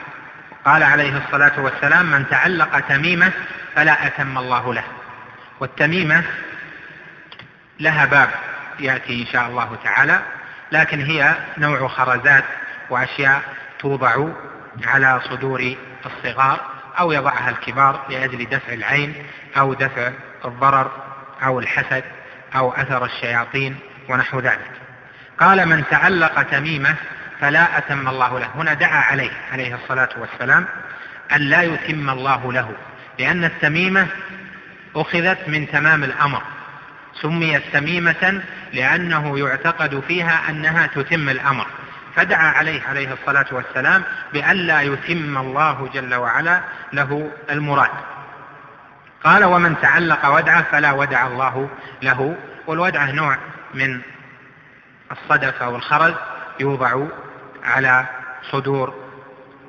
[0.65, 3.33] قال عليه الصلاة والسلام من تعلق تميمة
[3.75, 4.85] فلا أتم الله له.
[5.61, 6.25] والتميمة
[7.81, 8.31] لها باب
[8.81, 10.21] يأتي إن شاء الله تعالى
[10.73, 12.45] لكن هي نوع خرزات
[12.91, 13.43] وأشياء
[13.79, 14.29] توضع
[14.85, 15.75] على صدور
[16.07, 16.61] الصغار
[16.99, 19.15] أو يضعها الكبار لأجل دفع العين
[19.59, 20.11] أو دفع
[20.45, 20.91] الضرر
[21.45, 22.05] أو الحسد
[22.57, 23.77] أو أثر الشياطين
[24.09, 24.71] ونحو ذلك.
[25.41, 26.95] قال من تعلق تميمة
[27.41, 28.49] فلا أتم الله له.
[28.55, 30.67] هنا دعا عليه عليه الصلاة والسلام
[31.33, 32.73] أن لا يتم الله له
[33.19, 34.07] لأن التميمة
[34.97, 36.43] أخذت من تمام الأمر
[37.23, 41.67] سميت تميمة لأنه يعتقد فيها أنها تتم الأمر.
[42.17, 46.61] فدعا عليه عليه الصلاة والسلام بألا يتم الله جل وعلا
[46.93, 47.91] له المراد.
[49.25, 51.69] قال ومن تعلق ودعه فلا ودع الله
[52.03, 52.37] له.
[52.67, 53.39] والودعة نوع
[53.75, 54.01] من
[55.13, 56.15] الصدف أو الخرز
[56.61, 57.07] يوضع
[57.65, 58.07] على
[58.51, 58.95] صدور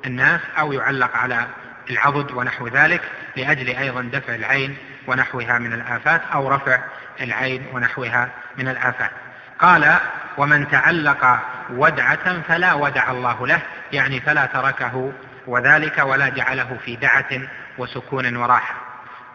[0.06, 1.46] الناس أو يعلق على
[1.90, 3.02] العضد ونحو ذلك
[3.36, 4.76] لأجل أيضا دفع العين
[5.06, 6.78] ونحوها من الآفات أو رفع
[7.20, 8.28] العين ونحوها
[8.58, 9.10] من الآفات.
[9.58, 9.96] قال
[10.38, 11.40] ومن تعلق
[11.70, 13.60] ودعة فلا ودع الله له.
[13.92, 15.12] يعني فلا تركه
[15.46, 17.40] وذلك ولا جعله في دعة
[17.78, 18.74] وسكون وراحة.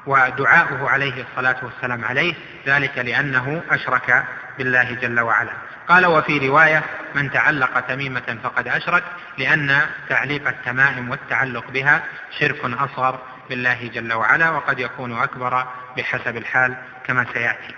[0.06, 2.34] ودعاؤه عليه الصلاة والسلام عليه
[2.68, 4.24] ذلك لأنه أشرك
[4.58, 5.52] بالله جل وعلا.
[5.88, 6.84] قال وفي رواية
[7.16, 9.04] من تعلق تميمة فقد أشرك
[9.38, 12.02] لأن تعليق التمائم والتعلق بها
[12.40, 15.66] شرك أصغر بالله جل وعلا وقد يكون أكبر
[15.98, 16.76] بحسب الحال
[17.06, 17.76] كما سيأتي.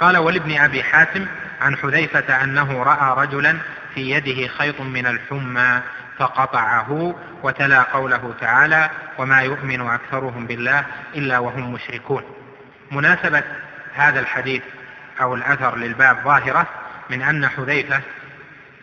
[0.00, 1.26] قال ولابن أبي حاتم
[1.60, 3.58] عن حذيفة أنه رأى رجلا
[3.94, 5.80] في يده خيط من الحمى
[6.18, 10.84] فقطعه وتلا قوله تعالى وما يؤمن أكثرهم بالله
[11.14, 12.22] إلا وهم مشركون.
[12.90, 13.42] مناسبة
[13.94, 14.62] هذا الحديث
[15.20, 16.66] أو الأثر للباب ظاهرة
[17.10, 18.00] من أن حذيفة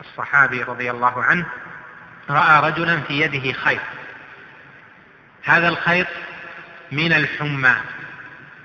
[0.01, 1.45] الصحابي رضي الله عنه
[2.29, 3.81] رأى رجلا في يده خيط
[5.43, 6.07] هذا الخيط
[6.91, 7.75] من الحمى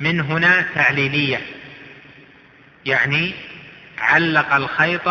[0.01, 1.41] من هنا تعليلية.
[2.85, 3.35] يعني
[3.99, 5.09] علق الخيط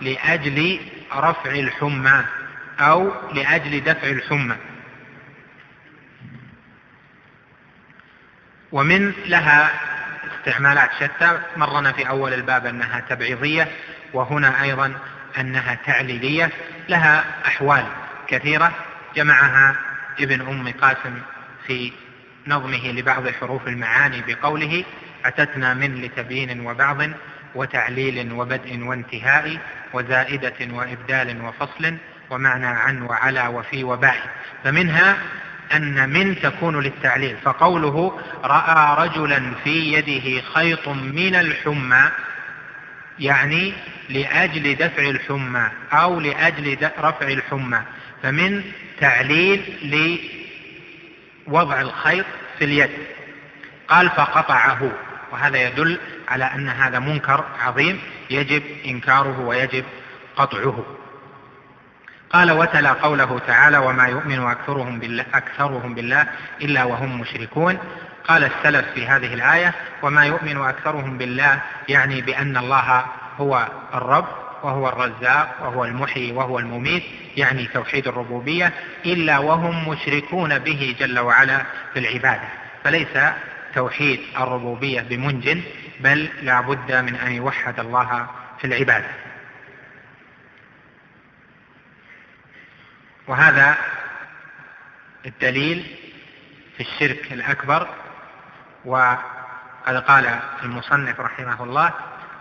[0.00, 0.80] لأجل
[1.16, 2.24] رفع الحمى
[2.80, 4.56] أو لأجل دفع الحمى.
[8.72, 9.70] ومن لها
[10.38, 13.68] استعمالات شتى مرنا في أول الباب أنها تبعيضية
[14.12, 14.94] وهنا أيضا
[15.38, 16.50] أنها تعليلية
[16.88, 17.86] لها أحوال
[18.28, 18.72] كثيرة
[19.16, 19.76] جمعها
[20.20, 21.18] ابن أم قاسم
[21.66, 21.92] في
[22.46, 24.84] نظمه لبعض حروف المعاني بقوله
[25.24, 26.98] أتتنا من لتبيين وبعض
[27.54, 29.58] وتعليل وبدء وانتهاء
[29.92, 31.96] وزائدة وإبدال وفصل
[32.30, 34.16] ومعنى عن وعلى وفي وباء.
[34.64, 35.16] فمنها
[35.74, 42.10] أن من تكون للتعليل فقوله رأى رجلا في يده خيط من الحمى
[43.18, 43.72] يعني
[44.10, 47.82] لأجل دفع الحمى أو لأجل رفع الحمى.
[48.24, 48.62] فمن
[49.00, 49.62] تعليل
[51.46, 52.26] لوضع الخيط
[52.58, 52.90] في اليد.
[53.88, 54.92] قال فقطعه
[55.32, 55.98] وهذا يدل
[56.28, 58.00] على أن هذا منكر عظيم
[58.30, 59.84] يجب إنكاره ويجب
[60.36, 60.84] قطعه.
[62.30, 66.26] قال وتلا قوله تعالى وما يؤمن أكثرهم بالله, أكثرهم بالله
[66.62, 67.78] إلا وهم مشركون
[68.28, 73.04] قال السلف في هذه الآية وما يؤمن أكثرهم بالله يعني بأن الله
[73.38, 77.02] هو الرب وهو الرزاق وهو المحيي وهو المميت
[77.36, 78.72] يعني توحيد الربوبية
[79.06, 81.62] إلا وهم مشركون به جل وعلا
[81.92, 82.48] في العبادة.
[82.84, 83.18] فليس
[83.74, 85.58] توحيد الربوبية بمنج
[86.00, 88.26] بل لا بد من أن يوحد الله
[88.58, 89.10] في العبادة.
[93.26, 93.76] وهذا
[95.26, 95.86] الدليل
[96.76, 97.88] في الشرك الأكبر
[98.84, 101.92] وقد قال المصنف رحمه الله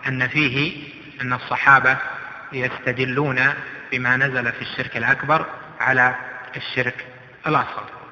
[0.07, 0.84] أن فيه
[1.21, 1.97] أن الصحابة
[2.53, 3.39] يستدلون
[3.91, 5.45] بما نزل في الشرك الأكبر
[5.79, 6.15] على
[6.55, 7.05] الشرك
[7.47, 8.02] الأصغر.